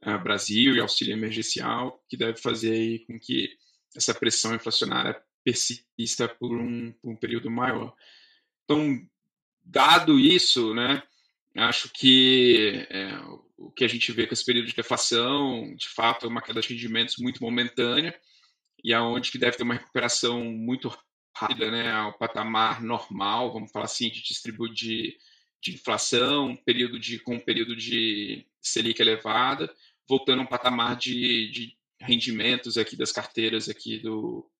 uh, 0.04 0.18
Brasil 0.22 0.74
e 0.74 0.80
auxílio 0.80 1.12
emergencial, 1.12 2.02
que 2.08 2.16
deve 2.16 2.38
fazer 2.38 2.72
aí 2.72 2.98
com 3.06 3.18
que 3.18 3.50
essa 3.94 4.14
pressão 4.14 4.54
inflacionária 4.54 5.20
persista 5.44 6.28
por 6.28 6.56
um, 6.56 6.92
por 6.92 7.12
um 7.12 7.16
período 7.16 7.50
maior. 7.50 7.94
Então, 8.64 9.00
dado 9.62 10.18
isso, 10.18 10.74
né, 10.74 11.02
acho 11.56 11.90
que 11.92 12.86
é, 12.90 13.18
o 13.56 13.70
que 13.70 13.84
a 13.84 13.88
gente 13.88 14.12
vê 14.12 14.26
com 14.26 14.34
esse 14.34 14.44
período 14.44 14.66
de 14.66 14.74
deflação, 14.74 15.74
de 15.76 15.88
fato, 15.88 16.26
é 16.26 16.28
uma 16.28 16.42
queda 16.42 16.60
de 16.60 16.68
rendimentos 16.68 17.16
muito 17.18 17.42
momentânea 17.42 18.18
e 18.84 18.92
aonde 18.92 19.30
que 19.30 19.38
deve 19.38 19.56
ter 19.56 19.62
uma 19.62 19.74
recuperação 19.74 20.44
muito 20.44 20.96
rápida, 21.34 21.70
né, 21.70 21.90
ao 21.90 22.16
patamar 22.16 22.82
normal, 22.82 23.52
vamos 23.52 23.70
falar 23.70 23.84
assim, 23.86 24.08
de 24.08 24.22
distribuir 24.22 24.72
de, 24.72 25.18
de 25.62 25.74
inflação, 25.74 26.56
período 26.64 26.98
de 26.98 27.18
com 27.18 27.34
um 27.34 27.40
período 27.40 27.76
de 27.76 28.46
selic 28.60 29.00
elevada, 29.00 29.72
voltando 30.08 30.40
a 30.40 30.42
um 30.44 30.48
patamar 30.48 30.96
de, 30.96 31.50
de 31.50 31.76
rendimentos 32.00 32.78
aqui 32.78 32.96
das 32.96 33.12
carteiras 33.12 33.68
aqui 33.68 33.98
do, 33.98 34.50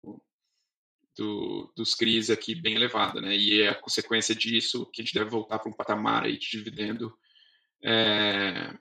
do, 1.16 1.72
dos 1.74 1.94
CRIs 1.94 2.30
aqui 2.30 2.54
bem 2.54 2.74
elevada, 2.74 3.20
né? 3.20 3.34
E 3.36 3.62
é 3.62 3.68
a 3.68 3.74
consequência 3.74 4.34
disso 4.34 4.86
que 4.92 5.00
a 5.00 5.04
gente 5.04 5.14
deve 5.14 5.30
voltar 5.30 5.58
para 5.58 5.70
um 5.70 5.74
patamar 5.74 6.24
aí 6.24 6.38
de 6.38 6.50
dividendo 6.50 7.16
é, 7.82 8.76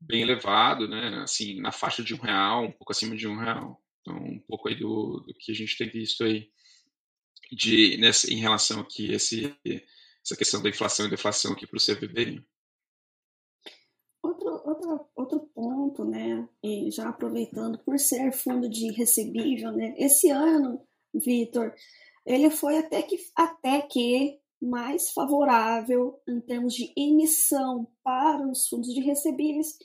bem 0.00 0.22
elevado, 0.22 0.86
né? 0.86 1.22
Assim, 1.22 1.60
na 1.60 1.72
faixa 1.72 2.02
de 2.02 2.14
um 2.14 2.18
real, 2.18 2.64
um 2.64 2.72
pouco 2.72 2.92
acima 2.92 3.16
de 3.16 3.26
um 3.26 3.36
real. 3.36 3.82
Então, 4.00 4.16
um 4.16 4.40
pouco 4.40 4.68
aí 4.68 4.74
do, 4.74 5.20
do 5.26 5.34
que 5.34 5.52
a 5.52 5.54
gente 5.54 5.76
tem 5.78 5.88
visto 5.88 6.24
aí 6.24 6.50
de, 7.50 7.96
nessa, 7.98 8.32
em 8.32 8.36
relação 8.36 8.80
aqui 8.80 9.12
esse, 9.12 9.54
essa 10.24 10.36
questão 10.36 10.62
da 10.62 10.68
inflação 10.68 11.06
e 11.06 11.10
deflação 11.10 11.52
aqui 11.52 11.66
para 11.66 11.76
o 11.76 11.80
CVB. 11.80 12.44
Outro, 14.22 14.48
outro, 14.64 15.10
outro 15.16 15.40
ponto, 15.54 16.04
né, 16.04 16.48
e 16.62 16.90
já 16.90 17.08
aproveitando, 17.08 17.78
por 17.78 17.98
ser 17.98 18.32
fundo 18.32 18.68
de 18.68 18.92
recebível, 18.92 19.72
né, 19.72 19.94
esse 19.98 20.30
ano, 20.30 20.80
Vitor, 21.14 21.74
ele 22.24 22.50
foi 22.50 22.78
até 22.78 23.02
que, 23.02 23.18
até 23.34 23.80
que 23.82 24.40
mais 24.60 25.10
favorável 25.10 26.20
em 26.28 26.40
termos 26.40 26.74
de 26.74 26.92
emissão 26.96 27.86
para 28.04 28.46
os 28.46 28.68
fundos 28.68 28.94
de 28.94 29.00
recebíveis 29.00 29.76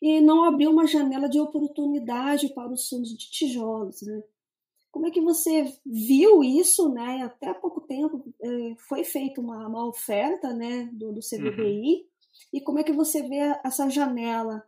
e 0.00 0.20
não 0.20 0.44
abriu 0.44 0.70
uma 0.70 0.86
janela 0.86 1.28
de 1.28 1.40
oportunidade 1.40 2.52
para 2.54 2.70
os 2.70 2.88
fundos 2.88 3.10
de 3.10 3.30
tijolos. 3.30 4.02
Né? 4.02 4.22
Como 4.90 5.06
é 5.06 5.10
que 5.10 5.20
você 5.20 5.72
viu 5.84 6.44
isso? 6.44 6.88
Né? 6.90 7.22
Até 7.22 7.48
há 7.48 7.54
pouco 7.54 7.80
tempo 7.80 8.22
eh, 8.40 8.74
foi 8.88 9.02
feita 9.02 9.40
uma, 9.40 9.66
uma 9.66 9.88
oferta 9.88 10.52
né, 10.52 10.88
do, 10.92 11.12
do 11.12 11.20
uhum. 11.20 12.04
e 12.52 12.60
como 12.60 12.78
é 12.78 12.84
que 12.84 12.92
você 12.92 13.22
vê 13.22 13.58
essa 13.64 13.88
janela 13.88 14.62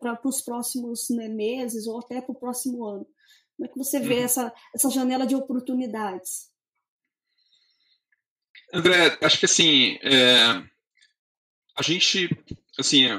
para 0.00 0.20
os 0.24 0.40
próximos 0.40 1.10
né, 1.10 1.28
meses 1.28 1.86
ou 1.86 1.98
até 1.98 2.20
para 2.20 2.32
o 2.32 2.38
próximo 2.38 2.84
ano? 2.84 3.06
Como 3.56 3.68
é 3.68 3.72
que 3.72 3.78
você 3.78 4.00
vê 4.00 4.18
uhum. 4.18 4.24
essa, 4.24 4.54
essa 4.74 4.90
janela 4.90 5.26
de 5.26 5.34
oportunidades? 5.34 6.52
André, 8.72 9.16
acho 9.22 9.38
que 9.38 9.44
assim, 9.44 9.98
é, 10.02 10.62
a 11.76 11.82
gente, 11.82 12.28
assim, 12.78 13.04
é, 13.04 13.12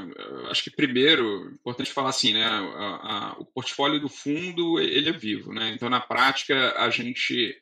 acho 0.50 0.64
que 0.64 0.72
primeiro, 0.72 1.52
importante 1.54 1.92
falar 1.92 2.10
assim, 2.10 2.34
né, 2.34 2.44
a, 2.44 3.32
a, 3.32 3.38
o 3.40 3.46
portfólio 3.46 4.00
do 4.00 4.10
fundo, 4.10 4.80
ele 4.80 5.10
é 5.10 5.14
vivo, 5.14 5.54
né, 5.54 5.72
então 5.74 5.90
na 5.90 6.02
prática 6.02 6.74
a 6.78 6.90
gente 6.90 7.56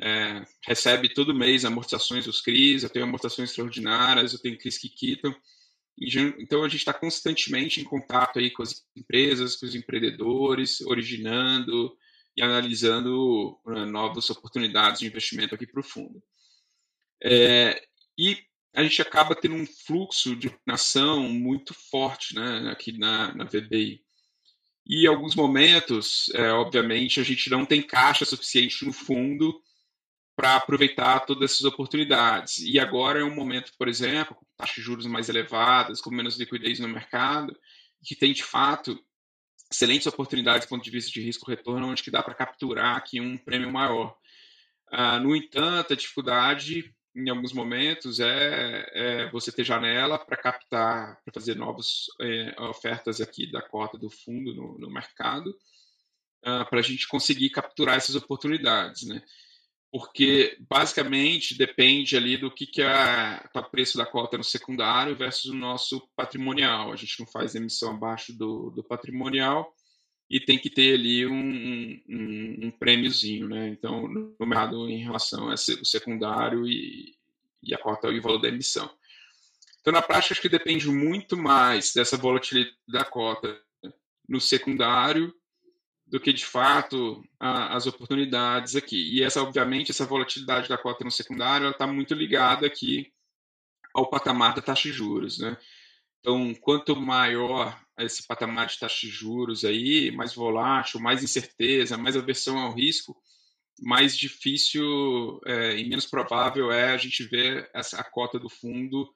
é, 0.00 0.44
recebe 0.66 1.08
todo 1.12 1.34
mês 1.34 1.64
amortizações 1.64 2.24
dos 2.24 2.40
CRIs, 2.40 2.82
eu 2.82 2.90
tenho 2.90 3.04
amortizações 3.04 3.50
extraordinárias, 3.50 4.32
eu 4.32 4.40
tenho 4.40 4.58
CRIs 4.58 4.78
que 4.78 4.88
quitam, 4.88 5.34
então 6.38 6.62
a 6.62 6.68
gente 6.68 6.80
está 6.80 6.94
constantemente 6.94 7.80
em 7.80 7.84
contato 7.84 8.38
aí 8.38 8.50
com 8.50 8.62
as 8.62 8.84
empresas, 8.96 9.56
com 9.56 9.66
os 9.66 9.74
empreendedores, 9.74 10.80
originando 10.82 11.96
e 12.38 12.42
analisando 12.42 13.58
uh, 13.66 13.84
novas 13.84 14.30
oportunidades 14.30 15.00
de 15.00 15.06
investimento 15.06 15.56
aqui 15.56 15.66
para 15.66 15.80
o 15.80 15.84
fundo. 15.84 16.22
É, 17.20 17.82
e 18.16 18.38
a 18.72 18.84
gente 18.84 19.02
acaba 19.02 19.34
tendo 19.34 19.56
um 19.56 19.66
fluxo 19.66 20.36
de 20.36 20.54
nação 20.64 21.28
muito 21.28 21.74
forte 21.74 22.36
né, 22.36 22.70
aqui 22.70 22.96
na, 22.96 23.34
na 23.34 23.44
VBI. 23.44 24.00
E 24.86 25.04
em 25.04 25.08
alguns 25.08 25.34
momentos, 25.34 26.30
é, 26.32 26.52
obviamente, 26.52 27.18
a 27.18 27.24
gente 27.24 27.50
não 27.50 27.66
tem 27.66 27.82
caixa 27.82 28.24
suficiente 28.24 28.84
no 28.84 28.92
fundo 28.92 29.60
para 30.36 30.54
aproveitar 30.54 31.26
todas 31.26 31.50
essas 31.50 31.64
oportunidades. 31.64 32.58
E 32.60 32.78
agora 32.78 33.18
é 33.18 33.24
um 33.24 33.34
momento, 33.34 33.72
por 33.76 33.88
exemplo, 33.88 34.36
com 34.36 34.46
taxas 34.56 34.76
de 34.76 34.82
juros 34.82 35.06
mais 35.06 35.28
elevadas, 35.28 36.00
com 36.00 36.12
menos 36.12 36.38
liquidez 36.38 36.78
no 36.78 36.88
mercado, 36.88 37.58
que 38.04 38.14
tem 38.14 38.32
de 38.32 38.44
fato 38.44 38.96
excelentes 39.70 40.06
oportunidades 40.06 40.66
do 40.66 40.70
ponto 40.70 40.84
de 40.84 40.90
vista 40.90 41.10
de 41.10 41.20
risco-retorno, 41.20 41.88
onde 41.88 42.02
que 42.02 42.10
dá 42.10 42.22
para 42.22 42.34
capturar 42.34 42.96
aqui 42.96 43.20
um 43.20 43.36
prêmio 43.36 43.70
maior. 43.70 44.16
Uh, 44.92 45.20
no 45.20 45.36
entanto, 45.36 45.92
a 45.92 45.96
dificuldade 45.96 46.94
em 47.14 47.28
alguns 47.28 47.52
momentos 47.52 48.20
é, 48.20 48.90
é 48.92 49.30
você 49.30 49.50
ter 49.50 49.64
janela 49.64 50.18
para 50.18 50.36
captar, 50.36 51.20
para 51.24 51.34
fazer 51.34 51.56
novas 51.56 52.06
é, 52.20 52.54
ofertas 52.62 53.20
aqui 53.20 53.50
da 53.50 53.60
cota 53.60 53.98
do 53.98 54.08
fundo 54.08 54.54
no, 54.54 54.78
no 54.78 54.90
mercado, 54.90 55.50
uh, 56.42 56.64
para 56.68 56.78
a 56.78 56.82
gente 56.82 57.08
conseguir 57.08 57.50
capturar 57.50 57.96
essas 57.96 58.14
oportunidades, 58.14 59.06
né? 59.06 59.22
Porque 59.90 60.58
basicamente 60.68 61.56
depende 61.56 62.16
ali 62.16 62.36
do 62.36 62.50
que, 62.50 62.66
que 62.66 62.82
é 62.82 63.42
o 63.54 63.62
preço 63.64 63.96
da 63.96 64.04
cota 64.04 64.36
no 64.36 64.44
secundário 64.44 65.16
versus 65.16 65.46
o 65.46 65.54
nosso 65.54 66.06
patrimonial. 66.14 66.92
A 66.92 66.96
gente 66.96 67.18
não 67.20 67.26
faz 67.26 67.54
emissão 67.54 67.92
abaixo 67.92 68.36
do, 68.36 68.70
do 68.70 68.84
patrimonial 68.84 69.74
e 70.28 70.38
tem 70.38 70.58
que 70.58 70.68
ter 70.68 70.94
ali 70.94 71.26
um, 71.26 72.00
um, 72.06 72.58
um 72.64 72.70
prêmiozinho, 72.70 73.48
né? 73.48 73.68
Então, 73.68 74.06
no 74.06 74.46
mercado 74.46 74.88
em 74.90 75.02
relação 75.02 75.50
ao 75.50 75.56
secundário 75.56 76.66
e, 76.66 77.14
e 77.62 77.74
a 77.74 77.78
cota 77.78 78.08
e 78.08 78.18
o 78.18 78.22
valor 78.22 78.38
da 78.38 78.48
emissão. 78.48 78.90
Então, 79.80 79.92
na 79.92 80.02
prática, 80.02 80.34
acho 80.34 80.42
que 80.42 80.50
depende 80.50 80.86
muito 80.88 81.34
mais 81.34 81.94
dessa 81.94 82.18
volatilidade 82.18 82.76
da 82.86 83.04
cota 83.04 83.58
no 84.28 84.38
secundário 84.38 85.34
do 86.10 86.18
que, 86.18 86.32
de 86.32 86.44
fato, 86.44 87.22
a, 87.38 87.76
as 87.76 87.86
oportunidades 87.86 88.74
aqui. 88.74 89.14
E 89.14 89.22
essa, 89.22 89.42
obviamente, 89.42 89.90
essa 89.90 90.06
volatilidade 90.06 90.68
da 90.68 90.78
cota 90.78 91.04
no 91.04 91.10
secundário 91.10 91.68
está 91.68 91.86
muito 91.86 92.14
ligada 92.14 92.66
aqui 92.66 93.12
ao 93.94 94.08
patamar 94.08 94.54
da 94.54 94.62
taxa 94.62 94.88
de 94.88 94.92
juros, 94.92 95.38
né? 95.38 95.56
Então, 96.20 96.54
quanto 96.54 96.96
maior 96.96 97.78
esse 97.98 98.26
patamar 98.26 98.66
de 98.66 98.78
taxa 98.78 99.06
de 99.06 99.12
juros 99.12 99.64
aí, 99.64 100.10
mais 100.10 100.34
volátil, 100.34 101.00
mais 101.00 101.22
incerteza, 101.22 101.96
mais 101.96 102.16
aversão 102.16 102.58
ao 102.58 102.74
risco, 102.74 103.16
mais 103.80 104.16
difícil 104.16 105.40
é, 105.46 105.78
e 105.78 105.88
menos 105.88 106.06
provável 106.06 106.72
é 106.72 106.92
a 106.92 106.96
gente 106.96 107.22
ver 107.24 107.70
essa, 107.72 108.00
a 108.00 108.04
cota 108.04 108.38
do 108.38 108.48
fundo 108.48 109.08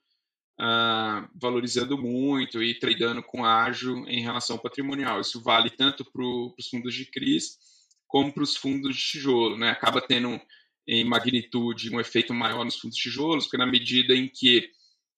ah, 0.60 1.28
valorizando 1.34 1.96
muito 1.98 2.62
e 2.62 2.78
tradando 2.78 3.22
com 3.22 3.44
ágil 3.44 4.06
em 4.06 4.22
relação 4.22 4.56
ao 4.56 4.62
patrimonial. 4.62 5.20
Isso 5.20 5.42
vale 5.42 5.70
tanto 5.70 6.04
para 6.04 6.24
os 6.24 6.68
fundos 6.70 6.94
de 6.94 7.06
CRIs 7.06 7.58
como 8.06 8.32
para 8.32 8.42
os 8.42 8.56
fundos 8.56 8.96
de 8.96 9.02
tijolo. 9.02 9.56
Né? 9.56 9.70
Acaba 9.70 10.00
tendo 10.00 10.40
em 10.86 11.04
magnitude 11.04 11.94
um 11.94 12.00
efeito 12.00 12.34
maior 12.34 12.64
nos 12.64 12.78
fundos 12.78 12.96
de 12.96 13.02
tijolos, 13.02 13.44
porque 13.44 13.56
na 13.56 13.66
medida 13.66 14.14
em 14.14 14.28
que 14.28 14.68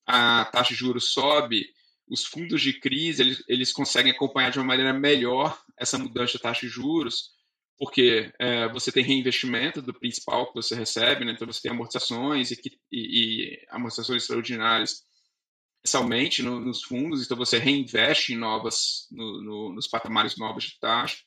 a 0.07 0.44
taxa 0.47 0.70
de 0.70 0.79
juros 0.79 1.12
sobe, 1.12 1.66
os 2.09 2.25
fundos 2.25 2.61
de 2.61 2.79
crise 2.79 3.23
eles, 3.23 3.44
eles 3.49 3.73
conseguem 3.73 4.12
acompanhar 4.12 4.51
de 4.51 4.59
uma 4.59 4.66
maneira 4.66 4.92
melhor 4.92 5.59
essa 5.79 5.99
mudança 5.99 6.33
de 6.33 6.38
taxa 6.38 6.61
de 6.61 6.68
juros, 6.68 7.31
porque 7.79 8.31
é, 8.38 8.68
você 8.68 8.92
tem 8.92 9.03
reinvestimento 9.03 9.83
do 9.83 9.92
principal 9.92 10.47
que 10.47 10.55
você 10.55 10.75
recebe, 10.75 11.25
né? 11.25 11.33
então 11.33 11.47
você 11.47 11.62
tem 11.62 11.70
amortizações 11.70 12.51
e, 12.51 12.61
e, 12.92 12.99
e 13.53 13.66
amortizações 13.70 14.23
extraordinárias 14.23 15.03
mensalmente 15.85 16.42
no, 16.42 16.59
nos 16.59 16.83
fundos, 16.83 17.23
então 17.23 17.37
você 17.37 17.59
reinveste 17.59 18.33
em 18.33 18.37
novas, 18.37 19.07
no, 19.11 19.42
no, 19.42 19.75
nos 19.75 19.87
patamares 19.87 20.37
novos 20.37 20.64
de 20.64 20.81
taxa. 20.81 21.18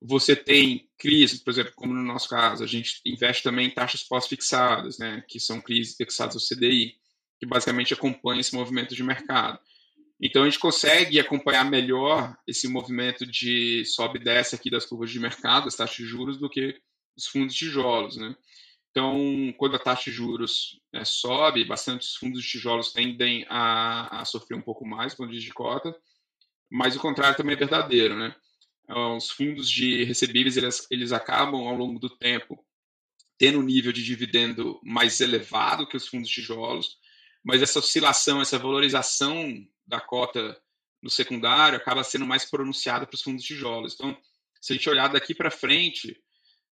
Você 0.00 0.34
tem 0.34 0.88
crise, 0.96 1.42
por 1.42 1.50
exemplo, 1.50 1.72
como 1.74 1.92
no 1.92 2.02
nosso 2.02 2.28
caso, 2.28 2.62
a 2.62 2.66
gente 2.66 3.00
investe 3.04 3.42
também 3.42 3.66
em 3.66 3.74
taxas 3.74 4.02
pós-fixadas, 4.02 4.96
né, 4.98 5.22
que 5.28 5.40
são 5.40 5.60
crises 5.60 5.96
fixadas 5.96 6.36
ao 6.36 6.40
CDI, 6.40 6.94
que 7.38 7.46
basicamente 7.46 7.92
acompanha 7.92 8.40
esse 8.40 8.54
movimento 8.54 8.94
de 8.94 9.02
mercado. 9.02 9.58
Então 10.22 10.42
a 10.42 10.44
gente 10.44 10.58
consegue 10.58 11.18
acompanhar 11.18 11.64
melhor 11.64 12.34
esse 12.46 12.68
movimento 12.68 13.26
de 13.26 13.84
sobe 13.86 14.18
e 14.18 14.24
desce 14.24 14.54
aqui 14.54 14.70
das 14.70 14.86
curvas 14.86 15.10
de 15.10 15.18
mercado, 15.18 15.64
das 15.64 15.76
taxas 15.76 15.96
de 15.96 16.04
juros, 16.04 16.38
do 16.38 16.48
que 16.48 16.78
os 17.16 17.26
fundos 17.26 17.54
de 17.54 17.66
tijolos, 17.66 18.16
né? 18.16 18.34
Então, 18.90 19.54
quando 19.56 19.76
a 19.76 19.78
taxa 19.78 20.10
de 20.10 20.12
juros 20.12 20.80
né, 20.92 21.04
sobe, 21.04 21.64
bastante 21.64 22.02
os 22.02 22.16
fundos 22.16 22.42
de 22.42 22.48
tijolos 22.48 22.92
tendem 22.92 23.46
a, 23.48 24.20
a 24.20 24.24
sofrer 24.24 24.56
um 24.56 24.62
pouco 24.62 24.84
mais 24.84 25.14
quando 25.14 25.30
diz 25.30 25.42
de 25.42 25.52
cota, 25.52 25.94
mas 26.68 26.96
o 26.96 27.00
contrário 27.00 27.36
também 27.36 27.54
é 27.54 27.58
verdadeiro, 27.58 28.16
né? 28.16 28.34
Então, 28.84 29.16
os 29.16 29.30
fundos 29.30 29.70
de 29.70 30.02
recebíveis, 30.02 30.56
eles, 30.56 30.86
eles 30.90 31.12
acabam, 31.12 31.68
ao 31.68 31.76
longo 31.76 32.00
do 32.00 32.10
tempo, 32.10 32.64
tendo 33.38 33.60
um 33.60 33.62
nível 33.62 33.92
de 33.92 34.04
dividendo 34.04 34.80
mais 34.82 35.20
elevado 35.20 35.86
que 35.86 35.96
os 35.96 36.08
fundos 36.08 36.28
de 36.28 36.34
tijolos, 36.34 36.98
mas 37.42 37.62
essa 37.62 37.78
oscilação, 37.78 38.40
essa 38.40 38.58
valorização 38.58 39.64
da 39.86 40.00
cota 40.00 40.60
no 41.00 41.08
secundário 41.08 41.76
acaba 41.76 42.04
sendo 42.04 42.26
mais 42.26 42.44
pronunciada 42.44 43.06
para 43.06 43.14
os 43.14 43.22
fundos 43.22 43.42
de 43.42 43.54
tijolos. 43.54 43.94
Então, 43.94 44.16
se 44.60 44.72
a 44.72 44.76
gente 44.76 44.90
olhar 44.90 45.08
daqui 45.08 45.34
para 45.34 45.50
frente, 45.50 46.20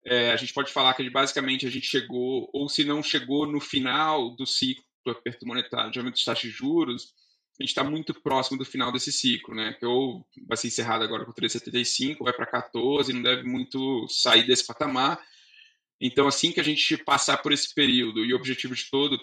é, 0.08 0.32
a 0.32 0.38
gente 0.38 0.54
pode 0.54 0.72
falar 0.72 0.94
que 0.94 1.10
basicamente 1.10 1.68
a 1.68 1.70
gente 1.70 1.86
chegou, 1.86 2.50
ou 2.54 2.70
se 2.70 2.86
não 2.86 3.04
chegou 3.04 3.46
no 3.46 3.60
final 3.60 4.36
do 4.36 4.46
ciclo 4.46 4.84
do 5.06 5.12
aperto 5.12 5.46
monetário 5.46 5.92
de 5.92 6.00
aumento 6.00 6.16
de 6.16 6.24
taxas 6.24 6.50
de 6.50 6.50
juros, 6.50 7.14
a 7.60 7.64
gente 7.64 7.70
está 7.70 7.84
muito 7.84 8.14
próximo 8.14 8.58
do 8.58 8.64
final 8.64 8.92
desse 8.92 9.12
ciclo, 9.12 9.54
né? 9.54 9.74
Que 9.74 9.86
ou 9.86 10.26
vai 10.48 10.56
ser 10.56 10.68
encerrado 10.68 11.04
agora 11.04 11.26
com 11.26 11.34
3,75, 11.34 12.24
vai 12.24 12.32
para 12.32 12.46
14, 12.46 13.12
não 13.12 13.22
deve 13.22 13.44
muito 13.44 14.08
sair 14.08 14.46
desse 14.46 14.66
patamar. 14.66 15.20
Então, 16.00 16.28
assim 16.28 16.52
que 16.52 16.60
a 16.60 16.64
gente 16.64 16.96
passar 16.98 17.38
por 17.38 17.52
esse 17.52 17.74
período 17.74 18.24
e 18.24 18.34
o 18.34 18.38
objetivo 18.38 18.76
de 18.76 18.90
todo 18.90 19.20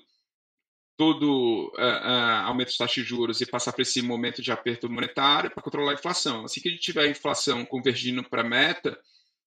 todo 0.96 1.72
uh, 1.76 1.80
uh, 1.80 2.46
aumento 2.46 2.70
de 2.70 2.78
taxa 2.78 3.00
de 3.00 3.06
juros 3.06 3.40
e 3.40 3.46
passar 3.46 3.72
por 3.72 3.82
esse 3.82 4.00
momento 4.00 4.40
de 4.40 4.52
aperto 4.52 4.88
monetário 4.88 5.50
para 5.50 5.62
controlar 5.62 5.90
a 5.90 5.94
inflação. 5.94 6.44
Assim 6.44 6.60
que 6.60 6.68
a 6.68 6.70
gente 6.70 6.82
tiver 6.82 7.02
a 7.02 7.10
inflação 7.10 7.64
convergindo 7.64 8.22
para 8.22 8.42
a 8.42 8.48
meta, 8.48 8.96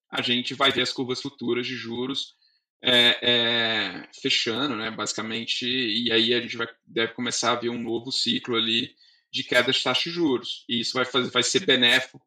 a 0.09 0.21
gente 0.21 0.53
vai 0.53 0.71
ver 0.71 0.81
as 0.81 0.91
curvas 0.91 1.21
futuras 1.21 1.67
de 1.67 1.75
juros 1.75 2.35
é, 2.81 3.17
é, 3.21 4.09
fechando, 4.21 4.75
né, 4.75 4.91
basicamente, 4.91 5.65
e 5.65 6.11
aí 6.11 6.33
a 6.33 6.41
gente 6.41 6.55
vai, 6.57 6.67
deve 6.85 7.13
começar 7.13 7.51
a 7.51 7.55
ver 7.55 7.69
um 7.69 7.81
novo 7.81 8.11
ciclo 8.11 8.55
ali 8.55 8.95
de 9.31 9.43
queda 9.43 9.71
de 9.71 9.83
taxa 9.83 10.09
de 10.09 10.11
juros. 10.11 10.65
E 10.69 10.79
isso 10.79 10.93
vai, 10.93 11.05
fazer, 11.05 11.29
vai 11.31 11.43
ser 11.43 11.65
benéfico 11.65 12.21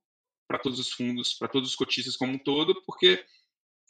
para 0.47 0.59
todos 0.59 0.79
os 0.79 0.93
fundos, 0.93 1.35
para 1.35 1.49
todos 1.49 1.71
os 1.71 1.77
cotistas 1.77 2.17
como 2.17 2.33
um 2.33 2.39
todo, 2.39 2.83
porque 2.83 3.25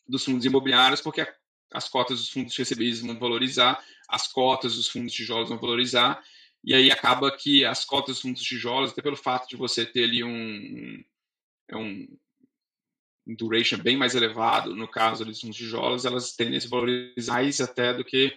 dos 0.07 0.24
fundos 0.24 0.44
imobiliários, 0.44 1.00
porque 1.00 1.26
as 1.72 1.88
cotas 1.88 2.18
dos 2.18 2.31
fundos 2.31 2.57
recebíveis 2.57 3.00
vão 3.00 3.18
valorizar, 3.18 3.83
as 4.09 4.26
cotas 4.29 4.76
dos 4.76 4.88
fundos 4.88 5.12
tijolos 5.12 5.48
vão 5.48 5.59
valorizar, 5.59 6.22
e 6.62 6.74
aí 6.74 6.90
acaba 6.90 7.35
que 7.35 7.64
as 7.64 7.85
cotas 7.85 8.16
dos 8.16 8.22
fundos 8.22 8.42
tijolos, 8.42 8.90
até 8.90 9.00
pelo 9.00 9.16
fato 9.16 9.48
de 9.48 9.57
você 9.57 9.87
ter 9.87 10.05
ali 10.05 10.22
um, 10.22 11.03
um, 11.72 11.79
um 11.79 12.18
duration 13.27 13.79
bem 13.79 13.97
mais 13.97 14.15
elevado, 14.15 14.75
no 14.75 14.89
caso 14.89 15.25
dos 15.25 15.41
fundos 15.41 15.57
tijolos, 15.57 16.05
elas 16.05 16.35
tendem 16.35 16.57
a 16.57 16.61
se 16.61 16.69
valorizar 16.69 17.41
mais 17.43 17.61
até 17.61 17.95
do 17.95 18.05
que 18.05 18.37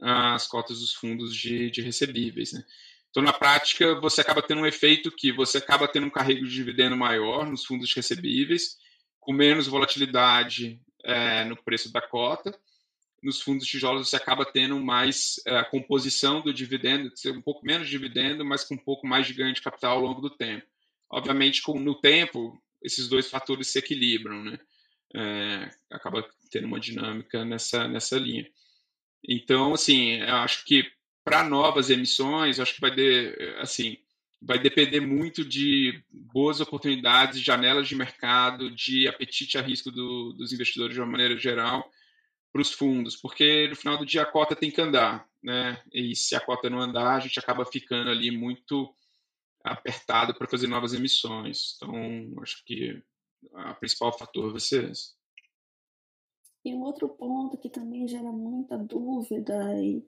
as 0.00 0.46
cotas 0.48 0.80
dos 0.80 0.92
fundos 0.92 1.34
de, 1.34 1.70
de 1.70 1.80
recebíveis. 1.80 2.52
Né? 2.52 2.64
Então, 3.10 3.22
na 3.22 3.32
prática, 3.32 3.94
você 4.00 4.20
acaba 4.20 4.42
tendo 4.42 4.62
um 4.62 4.66
efeito 4.66 5.12
que 5.12 5.32
você 5.32 5.58
acaba 5.58 5.86
tendo 5.86 6.06
um 6.06 6.10
carrego 6.10 6.44
de 6.44 6.52
dividendo 6.52 6.96
maior 6.96 7.46
nos 7.46 7.64
fundos 7.64 7.94
recebíveis, 7.94 8.76
com 9.20 9.32
menos 9.32 9.68
volatilidade 9.68 10.80
é, 11.04 11.44
no 11.44 11.56
preço 11.56 11.92
da 11.92 12.00
cota. 12.00 12.52
Nos 13.22 13.40
fundos 13.40 13.68
tijolos 13.68 14.08
você 14.08 14.16
acaba 14.16 14.44
tendo 14.44 14.80
mais 14.80 15.40
é, 15.46 15.62
composição 15.64 16.40
do 16.40 16.52
dividendo, 16.52 17.12
um 17.26 17.42
pouco 17.42 17.64
menos 17.64 17.86
de 17.86 17.92
dividendo, 17.92 18.44
mas 18.44 18.64
com 18.64 18.74
um 18.74 18.78
pouco 18.78 19.06
mais 19.06 19.26
de 19.26 19.34
ganho 19.34 19.54
de 19.54 19.62
capital 19.62 19.98
ao 19.98 20.02
longo 20.02 20.20
do 20.20 20.30
tempo. 20.30 20.66
Obviamente, 21.08 21.62
com, 21.62 21.78
no 21.78 21.94
tempo, 21.94 22.60
esses 22.82 23.08
dois 23.08 23.28
fatores 23.30 23.68
se 23.68 23.78
equilibram, 23.78 24.42
né? 24.42 24.58
É, 25.14 25.70
acaba 25.90 26.26
tendo 26.50 26.66
uma 26.66 26.80
dinâmica 26.80 27.44
nessa, 27.44 27.86
nessa 27.86 28.18
linha. 28.18 28.48
Então, 29.28 29.74
assim, 29.74 30.14
eu 30.14 30.36
acho 30.36 30.64
que 30.64 30.90
para 31.24 31.44
novas 31.44 31.90
emissões, 31.90 32.58
acho 32.58 32.74
que 32.74 32.80
vai 32.80 32.90
de, 32.90 33.34
assim, 33.58 33.96
vai 34.40 34.58
depender 34.58 35.00
muito 35.00 35.44
de 35.44 36.02
boas 36.10 36.60
oportunidades, 36.60 37.40
janelas 37.40 37.86
de 37.86 37.94
mercado, 37.94 38.70
de 38.70 39.06
apetite 39.06 39.56
a 39.56 39.62
risco 39.62 39.90
do, 39.90 40.32
dos 40.32 40.52
investidores 40.52 40.94
de 40.94 41.00
uma 41.00 41.10
maneira 41.10 41.36
geral 41.38 41.88
para 42.52 42.60
os 42.60 42.72
fundos, 42.72 43.16
porque 43.16 43.68
no 43.68 43.76
final 43.76 43.96
do 43.96 44.04
dia 44.04 44.22
a 44.22 44.26
cota 44.26 44.54
tem 44.54 44.70
que 44.70 44.80
andar, 44.80 45.26
né? 45.42 45.80
E 45.92 46.14
se 46.14 46.34
a 46.34 46.40
cota 46.40 46.68
não 46.68 46.80
andar, 46.80 47.16
a 47.16 47.20
gente 47.20 47.38
acaba 47.38 47.64
ficando 47.64 48.10
ali 48.10 48.30
muito 48.30 48.92
apertado 49.64 50.34
para 50.34 50.48
fazer 50.48 50.66
novas 50.66 50.92
emissões. 50.92 51.76
Então, 51.76 51.92
acho 52.42 52.64
que 52.64 53.02
o 53.42 53.74
principal 53.76 54.16
fator 54.16 54.50
vai 54.50 54.60
ser 54.60 54.90
esse. 54.90 55.14
E 56.64 56.74
um 56.74 56.82
outro 56.82 57.08
ponto 57.08 57.58
que 57.58 57.68
também 57.68 58.06
gera 58.06 58.30
muita 58.30 58.78
dúvida 58.78 59.54
e, 59.82 60.06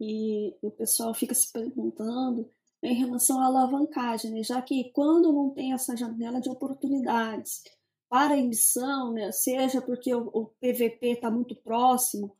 e 0.00 0.56
o 0.62 0.70
pessoal 0.70 1.12
fica 1.12 1.34
se 1.34 1.52
perguntando 1.52 2.50
em 2.82 2.94
relação 2.94 3.40
à 3.40 3.46
alavancagem, 3.46 4.30
né? 4.30 4.42
já 4.42 4.60
que 4.62 4.90
quando 4.92 5.32
não 5.32 5.50
tem 5.50 5.72
essa 5.72 5.96
janela 5.96 6.40
de 6.40 6.50
oportunidades 6.50 7.62
para 8.08 8.38
emissão, 8.38 9.12
né? 9.12 9.30
seja 9.32 9.80
porque 9.82 10.14
o, 10.14 10.28
o 10.32 10.46
PVP 10.60 11.12
está 11.12 11.30
muito 11.30 11.54
próximo 11.56 12.34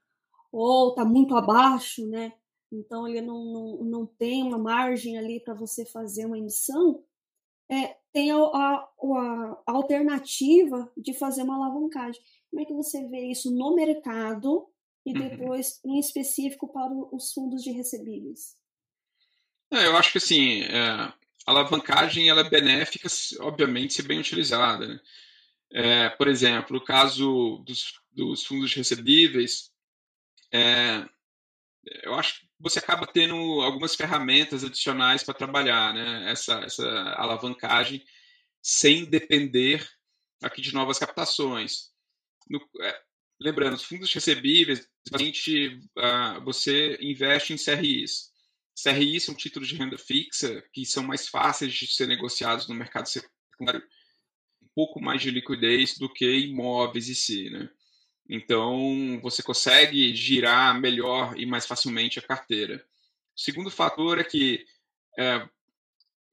ou 0.50 0.90
está 0.90 1.04
muito 1.04 1.34
abaixo, 1.34 2.06
né? 2.06 2.32
Então 2.78 3.06
ele 3.08 3.20
não, 3.20 3.44
não, 3.44 3.84
não 3.84 4.06
tem 4.06 4.42
uma 4.42 4.58
margem 4.58 5.18
ali 5.18 5.40
para 5.40 5.54
você 5.54 5.84
fazer 5.84 6.26
uma 6.26 6.38
emissão, 6.38 7.02
é, 7.70 7.96
tem 8.12 8.30
a, 8.30 8.36
a, 8.36 8.88
a, 9.02 9.62
alternativa 9.66 10.90
de 10.96 11.14
fazer 11.14 11.42
uma 11.42 11.56
alavancagem. 11.56 12.22
Como 12.50 12.62
é 12.62 12.64
que 12.64 12.74
você 12.74 13.06
vê 13.08 13.30
isso 13.30 13.50
no 13.50 13.74
mercado 13.74 14.68
e 15.04 15.12
uhum. 15.12 15.28
depois, 15.28 15.80
uhum. 15.84 15.96
em 15.96 15.98
específico, 15.98 16.68
para 16.72 16.92
os 17.12 17.32
fundos 17.32 17.62
de 17.62 17.70
recebíveis? 17.72 18.56
É, 19.72 19.86
eu 19.86 19.96
acho 19.96 20.12
que 20.12 20.18
assim, 20.18 20.62
é, 20.62 20.78
a 20.78 21.14
alavancagem 21.46 22.28
ela 22.28 22.42
é 22.42 22.48
benéfica, 22.48 23.08
obviamente, 23.40 23.94
se 23.94 24.02
bem 24.02 24.20
utilizada. 24.20 24.86
Né? 24.86 25.00
É, 25.72 26.10
por 26.10 26.28
exemplo, 26.28 26.76
o 26.76 26.84
caso 26.84 27.62
dos, 27.66 28.00
dos 28.12 28.44
fundos 28.44 28.72
recebíveis, 28.74 29.72
é, 30.52 31.04
eu 32.04 32.14
acho 32.14 32.40
que 32.40 32.46
você 32.64 32.78
acaba 32.78 33.06
tendo 33.06 33.36
algumas 33.60 33.94
ferramentas 33.94 34.64
adicionais 34.64 35.22
para 35.22 35.34
trabalhar 35.34 35.92
né? 35.92 36.30
essa, 36.30 36.54
essa 36.60 36.88
alavancagem 37.18 38.02
sem 38.62 39.04
depender 39.04 39.86
aqui 40.42 40.62
de 40.62 40.72
novas 40.72 40.98
captações. 40.98 41.90
No, 42.48 42.58
é, 42.80 43.02
lembrando, 43.38 43.74
os 43.74 43.84
fundos 43.84 44.10
recebíveis, 44.14 44.88
basicamente, 45.10 45.78
uh, 45.98 46.42
você 46.42 46.96
investe 47.02 47.52
em 47.52 47.58
CRIs. 47.58 48.32
CRI 48.82 49.20
são 49.20 49.34
títulos 49.34 49.68
de 49.68 49.76
renda 49.76 49.98
fixa 49.98 50.64
que 50.72 50.86
são 50.86 51.02
mais 51.02 51.28
fáceis 51.28 51.72
de 51.74 51.86
ser 51.86 52.08
negociados 52.08 52.66
no 52.66 52.74
mercado 52.74 53.06
secundário, 53.06 53.86
um 54.62 54.68
pouco 54.74 55.02
mais 55.02 55.20
de 55.20 55.30
liquidez 55.30 55.98
do 55.98 56.10
que 56.10 56.38
imóveis 56.38 57.10
em 57.10 57.14
si, 57.14 57.50
né? 57.50 57.68
Então, 58.28 59.20
você 59.22 59.42
consegue 59.42 60.14
girar 60.14 60.78
melhor 60.80 61.38
e 61.38 61.44
mais 61.44 61.66
facilmente 61.66 62.18
a 62.18 62.22
carteira. 62.22 62.84
O 63.36 63.40
segundo 63.40 63.70
fator 63.70 64.18
é 64.18 64.24
que 64.24 64.64
é, 65.18 65.46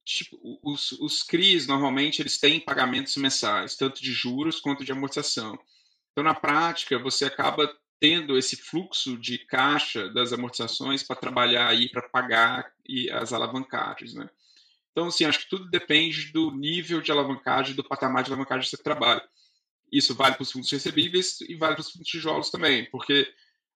tipo, 0.05 0.37
os, 0.63 0.91
os 0.93 1.23
CRIs, 1.23 1.67
normalmente, 1.67 2.21
eles 2.21 2.37
têm 2.37 2.59
pagamentos 2.59 3.15
mensais, 3.17 3.75
tanto 3.75 4.01
de 4.01 4.11
juros 4.11 4.59
quanto 4.59 4.85
de 4.85 4.91
amortização. 4.91 5.59
Então, 6.11 6.23
na 6.23 6.33
prática, 6.33 6.97
você 6.97 7.25
acaba 7.25 7.69
tendo 7.99 8.37
esse 8.37 8.55
fluxo 8.55 9.17
de 9.17 9.37
caixa 9.37 10.09
das 10.09 10.33
amortizações 10.33 11.03
para 11.03 11.15
trabalhar 11.15 11.67
aí 11.67 11.89
para 11.89 12.09
pagar 12.09 12.71
e 12.87 13.09
as 13.11 13.31
alavancagens, 13.31 14.13
né? 14.13 14.27
Então, 14.91 15.07
assim, 15.07 15.23
acho 15.23 15.39
que 15.39 15.49
tudo 15.49 15.69
depende 15.69 16.31
do 16.33 16.51
nível 16.51 16.99
de 16.99 17.11
alavancagem, 17.11 17.75
do 17.75 17.83
patamar 17.83 18.23
de 18.23 18.31
alavancagem 18.31 18.69
que 18.69 18.75
você 18.75 18.83
trabalha. 18.83 19.23
Isso 19.91 20.15
vale 20.15 20.35
para 20.35 20.43
os 20.43 20.51
fundos 20.51 20.71
recebíveis 20.71 21.41
e 21.41 21.55
vale 21.55 21.75
para 21.75 21.81
os 21.81 21.91
fundos 21.91 22.07
tijolos 22.07 22.49
também, 22.49 22.89
porque 22.89 23.27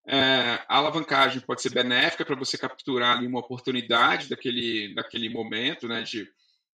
é, 0.06 0.64
a 0.68 0.76
alavancagem 0.76 1.40
pode 1.40 1.62
ser 1.62 1.70
benéfica 1.70 2.24
para 2.24 2.36
você 2.36 2.58
capturar 2.58 3.16
ali 3.16 3.26
uma 3.26 3.40
oportunidade 3.40 4.28
daquele, 4.28 4.94
daquele 4.94 5.28
momento, 5.28 5.88
né? 5.88 6.02
De 6.02 6.28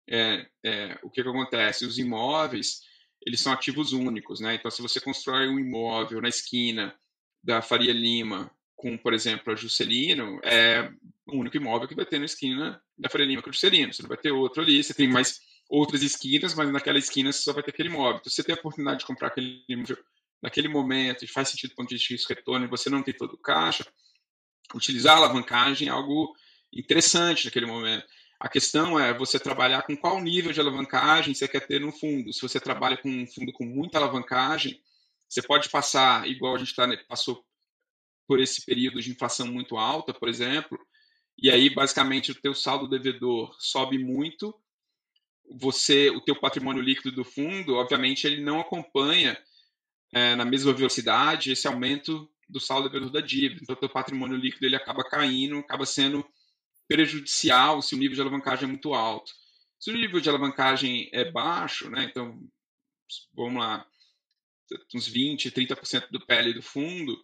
é, 0.09 0.47
é, 0.65 0.99
o 1.03 1.09
que, 1.09 1.21
que 1.21 1.29
acontece? 1.29 1.85
Os 1.85 1.99
imóveis 1.99 2.81
eles 3.25 3.41
são 3.41 3.51
ativos 3.51 3.91
únicos, 3.91 4.39
né? 4.39 4.55
Então, 4.55 4.71
se 4.71 4.81
você 4.81 4.99
constrói 4.99 5.47
um 5.47 5.59
imóvel 5.59 6.21
na 6.21 6.29
esquina 6.29 6.95
da 7.43 7.61
Faria 7.61 7.93
Lima 7.93 8.51
com, 8.75 8.97
por 8.97 9.13
exemplo, 9.13 9.51
a 9.51 9.55
Juscelino, 9.55 10.39
é 10.43 10.89
o 11.27 11.37
único 11.37 11.57
imóvel 11.57 11.87
que 11.87 11.95
vai 11.95 12.05
ter 12.05 12.17
na 12.17 12.25
esquina 12.25 12.81
da 12.97 13.09
Faria 13.09 13.27
Lima 13.27 13.41
com 13.41 13.49
a 13.49 13.51
Juscelino. 13.51 13.93
Você 13.93 14.01
não 14.01 14.07
vai 14.07 14.17
ter 14.17 14.31
outro 14.31 14.61
ali, 14.61 14.81
você 14.81 14.93
tem 14.93 15.07
mais 15.07 15.41
outras 15.69 16.01
esquinas, 16.01 16.53
mas 16.55 16.71
naquela 16.71 16.97
esquina 16.97 17.31
você 17.31 17.41
só 17.41 17.53
vai 17.53 17.63
ter 17.63 17.69
aquele 17.69 17.89
imóvel. 17.89 18.17
Então, 18.19 18.31
você 18.31 18.43
tem 18.43 18.55
a 18.55 18.57
oportunidade 18.57 18.99
de 19.01 19.05
comprar 19.05 19.27
aquele 19.27 19.63
imóvel 19.69 19.97
naquele 20.41 20.67
momento, 20.67 21.23
e 21.23 21.27
faz 21.27 21.49
sentido 21.49 21.71
do 21.71 21.75
ponto 21.75 21.89
de 21.89 21.95
vista 21.95 22.07
de 22.07 22.13
risco 22.13 22.33
retorno, 22.33 22.65
e 22.65 22.69
você 22.69 22.89
não 22.89 23.03
tem 23.03 23.13
todo 23.13 23.33
o 23.33 23.37
caixa, 23.37 23.85
utilizar 24.73 25.15
a 25.15 25.17
alavancagem 25.17 25.87
é 25.87 25.91
algo 25.91 26.33
interessante 26.73 27.45
naquele 27.45 27.65
momento. 27.65 28.05
A 28.39 28.47
questão 28.47 28.97
é 28.97 29.13
você 29.13 29.37
trabalhar 29.37 29.81
com 29.81 29.97
qual 29.97 30.21
nível 30.21 30.53
de 30.53 30.59
alavancagem 30.61 31.33
você 31.33 31.45
quer 31.47 31.67
ter 31.67 31.81
no 31.81 31.91
fundo. 31.91 32.31
Se 32.31 32.41
você 32.41 32.57
trabalha 32.57 32.95
com 32.95 33.09
um 33.09 33.27
fundo 33.27 33.51
com 33.51 33.65
muita 33.65 33.97
alavancagem, 33.97 34.81
você 35.27 35.41
pode 35.41 35.69
passar, 35.69 36.25
igual 36.27 36.55
a 36.55 36.57
gente 36.57 36.73
tá, 36.73 36.87
passou 37.07 37.43
por 38.25 38.39
esse 38.39 38.65
período 38.65 39.01
de 39.01 39.11
inflação 39.11 39.47
muito 39.47 39.75
alta, 39.75 40.13
por 40.13 40.29
exemplo, 40.29 40.79
e 41.37 41.49
aí 41.49 41.69
basicamente 41.69 42.31
o 42.31 42.35
teu 42.35 42.53
saldo 42.53 42.87
devedor 42.87 43.55
sobe 43.59 43.97
muito, 43.97 44.53
você, 45.49 46.09
o 46.09 46.21
teu 46.21 46.35
patrimônio 46.35 46.81
líquido 46.81 47.11
do 47.11 47.23
fundo, 47.23 47.75
obviamente 47.75 48.25
ele 48.27 48.41
não 48.41 48.59
acompanha 48.59 49.37
é, 50.13 50.35
na 50.35 50.45
mesma 50.45 50.73
velocidade 50.73 51.51
esse 51.51 51.67
aumento 51.67 52.29
do 52.47 52.59
saldo 52.59 52.89
devedor 52.89 53.11
da 53.11 53.21
dívida. 53.21 53.61
Então, 53.61 53.75
o 53.75 53.79
teu 53.79 53.89
patrimônio 53.89 54.37
líquido 54.37 54.65
ele 54.65 54.75
acaba 54.75 55.03
caindo, 55.03 55.57
acaba 55.59 55.85
sendo 55.85 56.25
prejudicial 56.87 57.81
se 57.81 57.95
o 57.95 57.97
nível 57.97 58.15
de 58.15 58.21
alavancagem 58.21 58.65
é 58.65 58.67
muito 58.67 58.93
alto. 58.93 59.31
Se 59.79 59.91
o 59.91 59.93
nível 59.93 60.19
de 60.19 60.29
alavancagem 60.29 61.09
é 61.13 61.31
baixo, 61.31 61.89
né, 61.89 62.03
então, 62.03 62.39
vamos 63.33 63.61
lá, 63.61 63.85
uns 64.93 65.07
20, 65.07 65.51
30% 65.51 66.09
do 66.11 66.25
PL 66.25 66.53
do 66.53 66.61
fundo, 66.61 67.17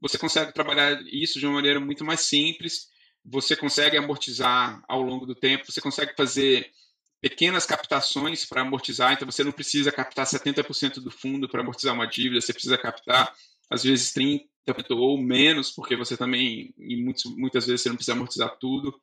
você 0.00 0.18
consegue 0.18 0.52
trabalhar 0.52 1.00
isso 1.06 1.38
de 1.38 1.46
uma 1.46 1.54
maneira 1.54 1.80
muito 1.80 2.04
mais 2.04 2.20
simples, 2.20 2.88
você 3.24 3.56
consegue 3.56 3.96
amortizar 3.96 4.82
ao 4.86 5.00
longo 5.00 5.24
do 5.24 5.34
tempo, 5.34 5.64
você 5.70 5.80
consegue 5.80 6.14
fazer 6.14 6.70
pequenas 7.24 7.64
captações 7.64 8.44
para 8.44 8.60
amortizar, 8.60 9.14
então 9.14 9.24
você 9.24 9.42
não 9.42 9.50
precisa 9.50 9.90
captar 9.90 10.26
70% 10.26 11.00
do 11.00 11.10
fundo 11.10 11.48
para 11.48 11.62
amortizar 11.62 11.94
uma 11.94 12.04
dívida, 12.04 12.38
você 12.38 12.52
precisa 12.52 12.76
captar 12.76 13.34
às 13.70 13.82
vezes 13.82 14.12
30% 14.12 14.44
ou 14.90 15.16
menos, 15.16 15.70
porque 15.70 15.96
você 15.96 16.18
também, 16.18 16.74
muitas 17.34 17.66
vezes, 17.66 17.80
você 17.80 17.88
não 17.88 17.96
precisa 17.96 18.14
amortizar 18.14 18.54
tudo. 18.58 18.94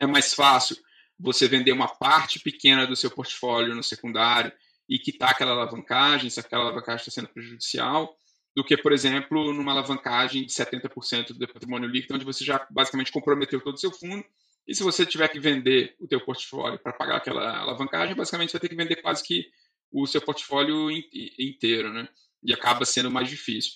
É 0.00 0.06
mais 0.06 0.34
fácil 0.34 0.76
você 1.16 1.46
vender 1.46 1.70
uma 1.70 1.86
parte 1.86 2.40
pequena 2.40 2.84
do 2.88 2.96
seu 2.96 3.08
portfólio 3.08 3.72
no 3.72 3.84
secundário 3.84 4.50
e 4.88 4.98
quitar 4.98 5.30
aquela 5.30 5.52
alavancagem, 5.52 6.28
se 6.28 6.40
aquela 6.40 6.64
alavancagem 6.64 7.06
está 7.06 7.12
sendo 7.12 7.28
prejudicial, 7.28 8.18
do 8.56 8.64
que, 8.64 8.76
por 8.76 8.90
exemplo, 8.90 9.52
numa 9.52 9.70
alavancagem 9.70 10.44
de 10.44 10.52
70% 10.52 11.34
do 11.34 11.46
patrimônio 11.46 11.88
líquido, 11.88 12.16
onde 12.16 12.24
você 12.24 12.44
já 12.44 12.66
basicamente 12.68 13.12
comprometeu 13.12 13.60
todo 13.60 13.76
o 13.76 13.78
seu 13.78 13.92
fundo. 13.92 14.24
E 14.68 14.74
se 14.74 14.82
você 14.82 15.06
tiver 15.06 15.28
que 15.28 15.40
vender 15.40 15.96
o 15.98 16.06
teu 16.06 16.20
portfólio 16.20 16.78
para 16.78 16.92
pagar 16.92 17.16
aquela 17.16 17.58
alavancagem, 17.58 18.14
basicamente 18.14 18.50
você 18.50 18.58
vai 18.58 18.60
ter 18.60 18.68
que 18.68 18.76
vender 18.76 18.96
quase 18.96 19.24
que 19.24 19.46
o 19.90 20.06
seu 20.06 20.20
portfólio 20.20 20.90
inteiro, 21.38 21.90
né? 21.90 22.06
E 22.44 22.52
acaba 22.52 22.84
sendo 22.84 23.10
mais 23.10 23.30
difícil. 23.30 23.72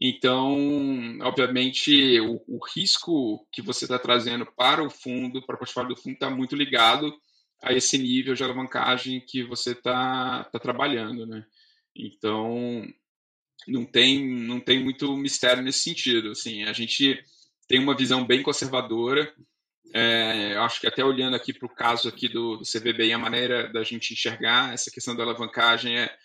Então, 0.00 0.58
obviamente, 1.22 2.18
o, 2.20 2.42
o 2.48 2.58
risco 2.74 3.46
que 3.52 3.62
você 3.62 3.84
está 3.84 4.00
trazendo 4.00 4.44
para 4.44 4.82
o 4.82 4.90
fundo, 4.90 5.40
para 5.46 5.54
o 5.54 5.58
portfólio 5.58 5.90
do 5.90 6.00
fundo, 6.00 6.14
está 6.14 6.28
muito 6.28 6.56
ligado 6.56 7.16
a 7.62 7.72
esse 7.72 7.96
nível 7.96 8.34
de 8.34 8.42
alavancagem 8.42 9.24
que 9.24 9.44
você 9.44 9.70
está 9.70 10.42
tá 10.42 10.58
trabalhando, 10.58 11.24
né? 11.24 11.46
Então, 11.94 12.84
não 13.68 13.84
tem, 13.84 14.28
não 14.28 14.58
tem 14.58 14.82
muito 14.82 15.16
mistério 15.16 15.62
nesse 15.62 15.84
sentido. 15.84 16.32
Assim, 16.32 16.64
a 16.64 16.72
gente 16.72 17.22
tem 17.68 17.78
uma 17.78 17.96
visão 17.96 18.26
bem 18.26 18.42
conservadora. 18.42 19.32
É, 19.94 20.56
acho 20.56 20.80
que 20.80 20.86
até 20.86 21.04
olhando 21.04 21.36
aqui 21.36 21.52
para 21.52 21.66
o 21.66 21.74
caso 21.74 22.08
aqui 22.08 22.28
do, 22.28 22.56
do 22.56 22.64
CVBI, 22.64 23.12
a 23.12 23.18
maneira 23.18 23.70
da 23.70 23.82
gente 23.82 24.14
enxergar 24.14 24.72
essa 24.72 24.90
questão 24.90 25.14
da 25.14 25.22
alavancagem 25.22 25.98
é, 25.98 26.16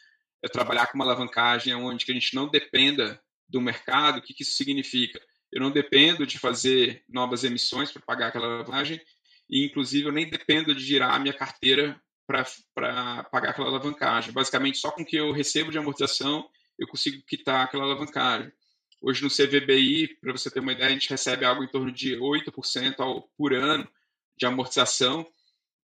é 0.42 0.48
trabalhar 0.48 0.88
com 0.88 0.96
uma 0.96 1.04
alavancagem 1.04 1.74
onde 1.76 2.06
que 2.06 2.12
a 2.12 2.16
gente 2.16 2.34
não 2.34 2.48
dependa 2.48 3.22
do 3.48 3.60
mercado, 3.60 4.20
o 4.20 4.22
que, 4.22 4.34
que 4.34 4.44
isso 4.44 4.54
significa? 4.54 5.20
Eu 5.52 5.62
não 5.62 5.72
dependo 5.72 6.26
de 6.26 6.40
fazer 6.40 7.04
novas 7.10 7.44
emissões 7.44 7.92
para 7.92 8.02
pagar 8.02 8.28
aquela 8.28 8.46
alavancagem, 8.46 9.02
e 9.50 9.66
inclusive 9.66 10.08
eu 10.08 10.12
nem 10.12 10.30
dependo 10.30 10.74
de 10.74 10.84
girar 10.84 11.14
a 11.14 11.20
minha 11.20 11.34
carteira 11.34 12.00
para 12.26 13.24
pagar 13.32 13.52
aquela 13.52 13.68
alavancagem. 13.68 14.34
Basicamente, 14.34 14.78
só 14.78 14.92
com 14.92 15.02
o 15.02 15.06
que 15.06 15.16
eu 15.16 15.32
recebo 15.32 15.72
de 15.72 15.78
amortização, 15.78 16.48
eu 16.78 16.88
consigo 16.88 17.24
quitar 17.26 17.66
aquela 17.66 17.84
alavancagem. 17.84 18.52
Hoje 19.00 19.24
no 19.24 19.30
CVBI, 19.30 20.18
para 20.20 20.32
você 20.32 20.50
ter 20.50 20.60
uma 20.60 20.72
ideia, 20.72 20.90
a 20.90 20.94
gente 20.94 21.10
recebe 21.10 21.46
algo 21.46 21.64
em 21.64 21.68
torno 21.68 21.92
de 21.92 22.18
8% 22.18 23.00
ao, 23.00 23.24
por 23.38 23.54
ano 23.54 23.88
de 24.38 24.46
amortização. 24.46 25.26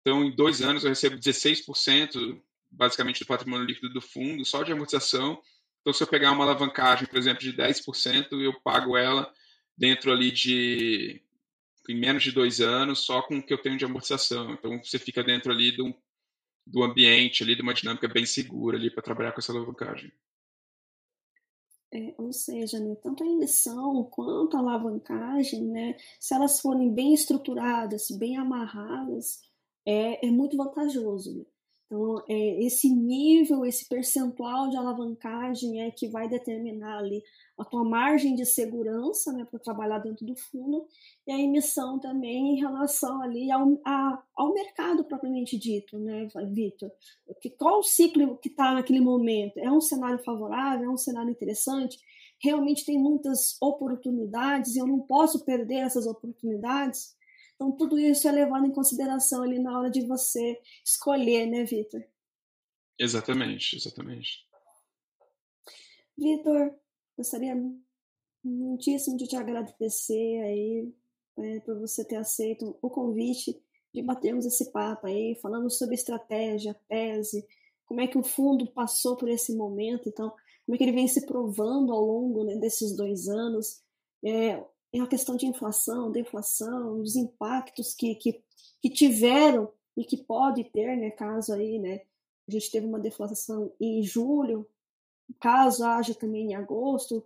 Então, 0.01 0.23
em 0.23 0.35
dois 0.35 0.61
anos, 0.61 0.83
eu 0.83 0.89
recebo 0.89 1.17
16%, 1.17 2.41
basicamente, 2.69 3.19
do 3.19 3.25
patrimônio 3.25 3.65
líquido 3.65 3.93
do 3.93 4.01
fundo, 4.01 4.43
só 4.45 4.63
de 4.63 4.71
amortização. 4.71 5.41
Então, 5.81 5.93
se 5.93 6.03
eu 6.03 6.07
pegar 6.07 6.31
uma 6.31 6.43
alavancagem, 6.43 7.07
por 7.07 7.17
exemplo, 7.17 7.41
de 7.41 7.53
10%, 7.53 8.41
eu 8.41 8.53
pago 8.61 8.97
ela 8.97 9.31
dentro 9.77 10.11
ali 10.11 10.31
de 10.31 11.21
em 11.89 11.99
menos 11.99 12.23
de 12.23 12.31
dois 12.31 12.61
anos, 12.61 12.99
só 12.99 13.21
com 13.21 13.37
o 13.37 13.43
que 13.43 13.53
eu 13.53 13.61
tenho 13.61 13.77
de 13.77 13.85
amortização. 13.85 14.53
Então, 14.53 14.81
você 14.81 14.97
fica 14.97 15.23
dentro 15.23 15.51
ali 15.51 15.75
do, 15.75 15.93
do 16.65 16.83
ambiente, 16.83 17.43
ali 17.43 17.55
de 17.55 17.61
uma 17.61 17.73
dinâmica 17.73 18.07
bem 18.07 18.25
segura 18.25 18.77
ali 18.77 18.89
para 18.89 19.03
trabalhar 19.03 19.33
com 19.33 19.39
essa 19.39 19.51
alavancagem. 19.51 20.11
É, 21.95 22.15
ou 22.17 22.33
seja, 22.33 22.79
né, 22.79 22.95
tanto 22.95 23.23
a 23.23 23.27
emissão 23.27 24.03
quanto 24.05 24.57
a 24.57 24.59
alavancagem, 24.59 25.63
né, 25.65 25.95
se 26.19 26.33
elas 26.33 26.59
forem 26.59 26.91
bem 26.91 27.13
estruturadas, 27.13 28.07
bem 28.09 28.35
amarradas, 28.35 29.39
é, 29.85 30.25
é 30.25 30.31
muito 30.31 30.57
vantajoso. 30.57 31.37
Né? 31.37 31.45
Então, 31.85 32.23
é, 32.27 32.63
esse 32.63 32.89
nível, 32.89 33.63
esse 33.63 33.87
percentual 33.87 34.67
de 34.69 34.75
alavancagem 34.75 35.83
é 35.83 35.91
que 35.91 36.07
vai 36.07 36.27
determinar 36.27 36.97
ali 36.97 37.21
a 37.55 37.63
tua 37.63 37.83
margem 37.83 38.33
de 38.33 38.45
segurança 38.45 39.31
né, 39.31 39.45
para 39.45 39.59
trabalhar 39.59 39.99
dentro 39.99 40.25
do 40.25 40.35
fundo 40.35 40.87
e 41.27 41.31
a 41.31 41.39
emissão 41.39 41.99
também 41.99 42.55
em 42.55 42.59
relação 42.59 43.21
ali 43.21 43.51
ao, 43.51 43.79
a, 43.85 44.23
ao 44.35 44.51
mercado 44.51 45.03
propriamente 45.03 45.55
dito, 45.55 45.99
né, 45.99 46.27
Vitor? 46.51 46.91
Qual 47.49 47.79
o 47.79 47.83
ciclo 47.83 48.37
que 48.37 48.49
está 48.49 48.73
naquele 48.73 48.99
momento? 48.99 49.57
É 49.57 49.71
um 49.71 49.81
cenário 49.81 50.23
favorável? 50.23 50.89
É 50.89 50.93
um 50.93 50.97
cenário 50.97 51.31
interessante? 51.31 51.97
Realmente 52.41 52.85
tem 52.85 52.97
muitas 52.97 53.57
oportunidades 53.61 54.75
e 54.75 54.79
eu 54.79 54.87
não 54.87 54.99
posso 54.99 55.45
perder 55.45 55.77
essas 55.77 56.05
oportunidades? 56.05 57.15
Então, 57.55 57.71
tudo 57.71 57.97
isso 57.99 58.27
é 58.27 58.31
levado 58.31 58.65
em 58.65 58.71
consideração 58.71 59.43
ali 59.43 59.59
na 59.59 59.77
hora 59.77 59.89
de 59.89 60.05
você 60.05 60.59
escolher, 60.83 61.45
né, 61.45 61.63
Vitor? 61.63 62.03
Exatamente, 62.99 63.75
exatamente. 63.75 64.45
Vitor, 66.17 66.75
gostaria 67.17 67.55
muitíssimo 68.43 69.17
de 69.17 69.27
te 69.27 69.35
agradecer 69.35 70.41
aí 70.41 70.93
né, 71.37 71.59
por 71.61 71.79
você 71.79 72.05
ter 72.05 72.17
aceito 72.17 72.77
o 72.81 72.89
convite 72.89 73.62
de 73.93 74.01
batermos 74.01 74.45
esse 74.45 74.71
papo 74.71 75.07
aí, 75.07 75.35
falando 75.41 75.69
sobre 75.69 75.95
estratégia, 75.95 76.75
tese, 76.87 77.45
como 77.85 78.01
é 78.01 78.07
que 78.07 78.17
o 78.17 78.23
fundo 78.23 78.65
passou 78.71 79.15
por 79.15 79.29
esse 79.29 79.55
momento, 79.55 80.09
então, 80.09 80.29
como 80.65 80.75
é 80.75 80.77
que 80.77 80.83
ele 80.83 80.93
vem 80.93 81.07
se 81.07 81.25
provando 81.25 81.93
ao 81.93 82.03
longo 82.03 82.43
né, 82.43 82.55
desses 82.55 82.95
dois 82.95 83.27
anos, 83.27 83.81
é, 84.23 84.63
é 84.93 84.99
a 84.99 85.07
questão 85.07 85.35
de 85.35 85.45
inflação, 85.45 86.11
deflação, 86.11 87.01
os 87.01 87.15
impactos 87.15 87.93
que, 87.93 88.15
que, 88.15 88.41
que 88.81 88.89
tiveram 88.89 89.71
e 89.95 90.03
que 90.03 90.17
pode 90.17 90.63
ter, 90.63 90.97
né, 90.97 91.11
caso 91.11 91.53
aí, 91.53 91.77
né, 91.77 92.01
a 92.47 92.51
gente 92.51 92.71
teve 92.71 92.87
uma 92.87 92.99
deflação 92.99 93.71
em 93.79 94.01
julho, 94.01 94.67
caso 95.39 95.83
haja 95.85 96.15
também 96.15 96.51
em 96.51 96.55
agosto, 96.55 97.23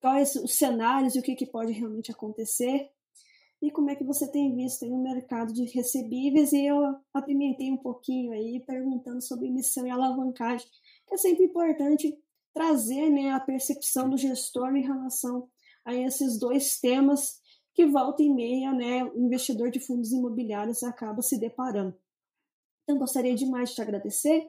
quais 0.00 0.34
os 0.36 0.54
cenários 0.54 1.14
e 1.14 1.18
o 1.18 1.22
que, 1.22 1.34
que 1.34 1.46
pode 1.46 1.72
realmente 1.72 2.10
acontecer, 2.10 2.90
e 3.62 3.70
como 3.70 3.90
é 3.90 3.94
que 3.94 4.04
você 4.04 4.26
tem 4.26 4.54
visto 4.54 4.84
aí 4.84 4.90
o 4.90 5.02
mercado 5.02 5.52
de 5.52 5.64
recebíveis, 5.64 6.52
e 6.52 6.64
eu 6.64 6.96
apimentei 7.12 7.70
um 7.70 7.76
pouquinho 7.76 8.32
aí, 8.32 8.58
perguntando 8.60 9.20
sobre 9.20 9.48
emissão 9.48 9.86
e 9.86 9.90
alavancagem, 9.90 10.66
é 11.12 11.16
sempre 11.18 11.44
importante 11.44 12.18
trazer 12.54 13.10
né, 13.10 13.32
a 13.32 13.40
percepção 13.40 14.08
do 14.08 14.16
gestor 14.16 14.74
em 14.74 14.82
relação 14.82 15.48
a 15.84 15.94
esses 15.94 16.38
dois 16.38 16.80
temas 16.80 17.38
que 17.74 17.86
volta 17.86 18.22
e 18.22 18.30
meia, 18.30 18.72
né, 18.72 19.04
o 19.04 19.18
investidor 19.18 19.70
de 19.70 19.78
fundos 19.78 20.10
imobiliários 20.10 20.82
acaba 20.82 21.20
se 21.20 21.38
deparando. 21.38 21.94
Então, 22.82 22.98
gostaria 22.98 23.34
demais 23.34 23.70
de 23.70 23.76
te 23.76 23.82
agradecer. 23.82 24.48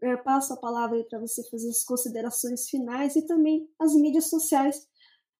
Eu 0.00 0.18
passo 0.22 0.54
a 0.54 0.56
palavra 0.56 1.04
para 1.04 1.20
você 1.20 1.48
fazer 1.50 1.68
as 1.68 1.84
considerações 1.84 2.68
finais 2.68 3.14
e 3.14 3.26
também 3.26 3.68
as 3.78 3.94
mídias 3.94 4.30
sociais 4.30 4.88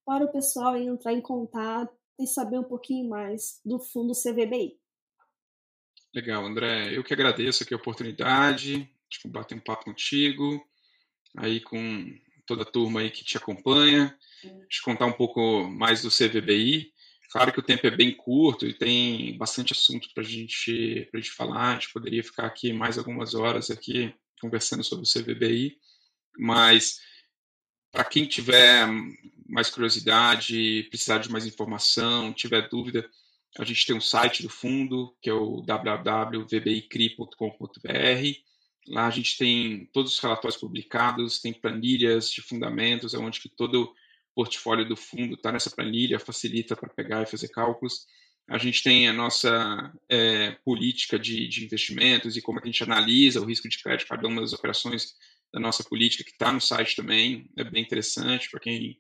para 0.05 0.25
o 0.25 0.33
pessoal 0.33 0.77
entrar 0.77 1.13
em 1.13 1.21
contato 1.21 1.98
e 2.19 2.27
saber 2.27 2.59
um 2.59 2.65
pouquinho 2.65 3.09
mais 3.09 3.61
do 3.65 3.79
fundo 3.79 4.13
CVBI. 4.13 4.79
Legal, 6.15 6.45
André. 6.45 6.97
Eu 6.97 7.05
que 7.05 7.13
agradeço 7.13 7.63
aqui 7.63 7.75
a 7.75 7.77
oportunidade 7.77 8.91
de 9.09 9.29
bater 9.29 9.55
um 9.55 9.61
papo 9.61 9.85
contigo, 9.85 10.63
aí 11.37 11.61
com 11.61 12.07
toda 12.47 12.63
a 12.63 12.67
turma 12.67 13.01
aí 13.01 13.11
que 13.11 13.25
te 13.25 13.37
acompanha 13.37 14.17
te 14.69 14.83
contar 14.83 15.07
um 15.07 15.13
pouco 15.13 15.69
mais 15.69 16.03
do 16.03 16.11
CVBI. 16.11 16.93
Claro 17.31 17.53
que 17.53 17.61
o 17.61 17.63
tempo 17.63 17.87
é 17.87 17.91
bem 17.91 18.15
curto 18.17 18.67
e 18.67 18.73
tem 18.73 19.37
bastante 19.37 19.73
assunto 19.73 20.09
para 20.15 20.23
gente, 20.23 21.09
a 21.13 21.17
gente 21.17 21.31
falar. 21.31 21.71
A 21.71 21.75
gente 21.75 21.93
poderia 21.93 22.23
ficar 22.25 22.47
aqui 22.47 22.73
mais 22.73 22.97
algumas 22.97 23.35
horas 23.35 23.71
aqui 23.71 24.15
conversando 24.41 24.85
sobre 24.85 25.05
o 25.05 25.09
CVBI, 25.09 25.77
mas 26.39 27.01
para 27.91 28.05
quem 28.05 28.27
tiver 28.27 28.87
mais 29.49 29.71
curiosidade, 29.71 30.87
precisar 30.91 31.19
de 31.19 31.31
mais 31.31 31.47
informação, 31.47 32.33
tiver 32.33 32.69
dúvida, 32.69 33.09
a 33.59 33.65
gente 33.65 33.87
tem 33.87 33.97
um 33.97 34.01
site 34.01 34.43
do 34.43 34.49
fundo, 34.49 35.17
que 35.23 35.31
é 35.31 35.33
o 35.33 35.63
www.vbicri.com.br. 35.63 38.49
Lá 38.89 39.07
a 39.07 39.11
gente 39.11 39.37
tem 39.37 39.87
todos 39.93 40.15
os 40.15 40.19
relatórios 40.19 40.61
publicados, 40.61 41.41
tem 41.41 41.53
planilhas 41.53 42.31
de 42.31 42.43
fundamentos, 42.43 43.15
onde 43.15 43.41
que 43.41 43.49
todo 43.49 43.93
portfólio 44.35 44.89
do 44.89 44.97
fundo 44.97 45.35
está 45.35 45.51
nessa 45.51 45.71
planilha, 45.71 46.21
facilita 46.21 46.77
para 46.77 46.89
pegar 46.89 47.23
e 47.23 47.27
fazer 47.27 47.49
cálculos. 47.49 48.07
A 48.49 48.57
gente 48.57 48.83
tem 48.83 49.09
a 49.09 49.13
nossa 49.13 49.93
é, 50.09 50.53
política 50.65 51.19
de, 51.19 51.47
de, 51.49 51.65
investimentos 51.65 52.37
e 52.37 52.41
como 52.41 52.61
é 52.61 52.63
a 52.63 52.67
gente 52.67 52.83
analisa 52.83 53.41
o 53.41 53.45
risco 53.45 53.69
de 53.69 53.83
crédito 53.83 54.09
cada 54.09 54.27
uma 54.27 54.41
das 54.41 54.53
operações 54.53 55.17
da 55.53 55.61
nossa 55.61 55.83
política, 55.85 56.25
que 56.25 56.31
está 56.31 56.53
no 56.53 56.61
site 56.61 56.97
também. 56.97 57.51
É 57.57 57.65
bem 57.65 57.83
interessante 57.83 58.51
para 58.51 58.61
quem 58.61 58.99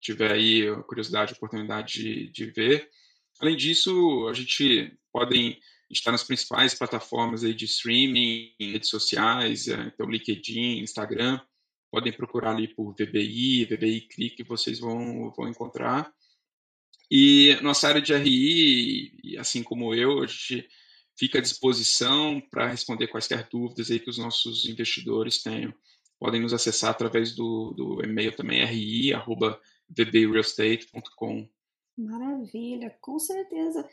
tiver 0.00 0.32
aí 0.32 0.64
curiosidade, 0.84 1.34
oportunidade 1.34 2.02
de, 2.02 2.28
de 2.28 2.46
ver. 2.46 2.88
Além 3.40 3.56
disso, 3.56 4.26
a 4.28 4.32
gente 4.32 4.96
pode 5.12 5.58
estar 5.90 6.12
nas 6.12 6.22
principais 6.22 6.74
plataformas 6.74 7.42
aí 7.44 7.52
de 7.52 7.64
streaming, 7.64 8.54
redes 8.60 8.88
sociais, 8.88 9.68
é, 9.68 9.92
então 9.92 10.08
LinkedIn, 10.08 10.78
Instagram. 10.80 11.40
podem 11.90 12.12
procurar 12.12 12.52
ali 12.52 12.68
por 12.68 12.94
VBI, 12.94 13.64
VBI 13.64 14.00
Clique, 14.02 14.44
vocês 14.44 14.78
vão, 14.78 15.32
vão 15.36 15.48
encontrar. 15.48 16.12
E 17.10 17.58
nossa 17.60 17.88
área 17.88 18.00
de 18.00 18.14
RI, 18.14 19.36
assim 19.38 19.64
como 19.64 19.92
eu, 19.94 20.22
a 20.22 20.26
gente 20.26 20.68
fica 21.18 21.38
à 21.38 21.42
disposição 21.42 22.40
para 22.50 22.68
responder 22.68 23.08
quaisquer 23.08 23.48
dúvidas 23.50 23.90
aí 23.90 23.98
que 23.98 24.08
os 24.08 24.16
nossos 24.16 24.66
investidores 24.66 25.42
tenham. 25.42 25.74
Podem 26.20 26.42
nos 26.42 26.52
acessar 26.52 26.90
através 26.90 27.34
do, 27.34 27.72
do 27.72 28.04
e-mail 28.04 28.36
também, 28.36 28.62
ri.vbrealestate.com. 28.64 31.48
Maravilha, 31.96 32.94
com 33.00 33.18
certeza. 33.18 33.88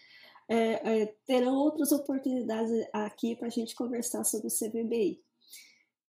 É, 0.49 1.01
é, 1.01 1.05
terão 1.25 1.55
outras 1.55 1.91
oportunidades 1.91 2.87
aqui 2.93 3.35
para 3.35 3.47
a 3.47 3.51
gente 3.51 3.73
conversar 3.73 4.23
sobre 4.25 4.47
o 4.47 4.51
CVBI. 4.51 5.19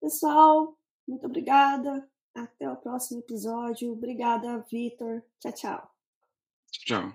Pessoal, 0.01 0.75
muito 1.07 1.25
obrigada. 1.25 2.05
Até 2.33 2.69
o 2.69 2.75
próximo 2.75 3.19
episódio. 3.19 3.91
Obrigada, 3.91 4.65
Vitor. 4.69 5.23
Tchau, 5.39 5.53
tchau. 5.53 5.89
Tchau. 6.71 7.13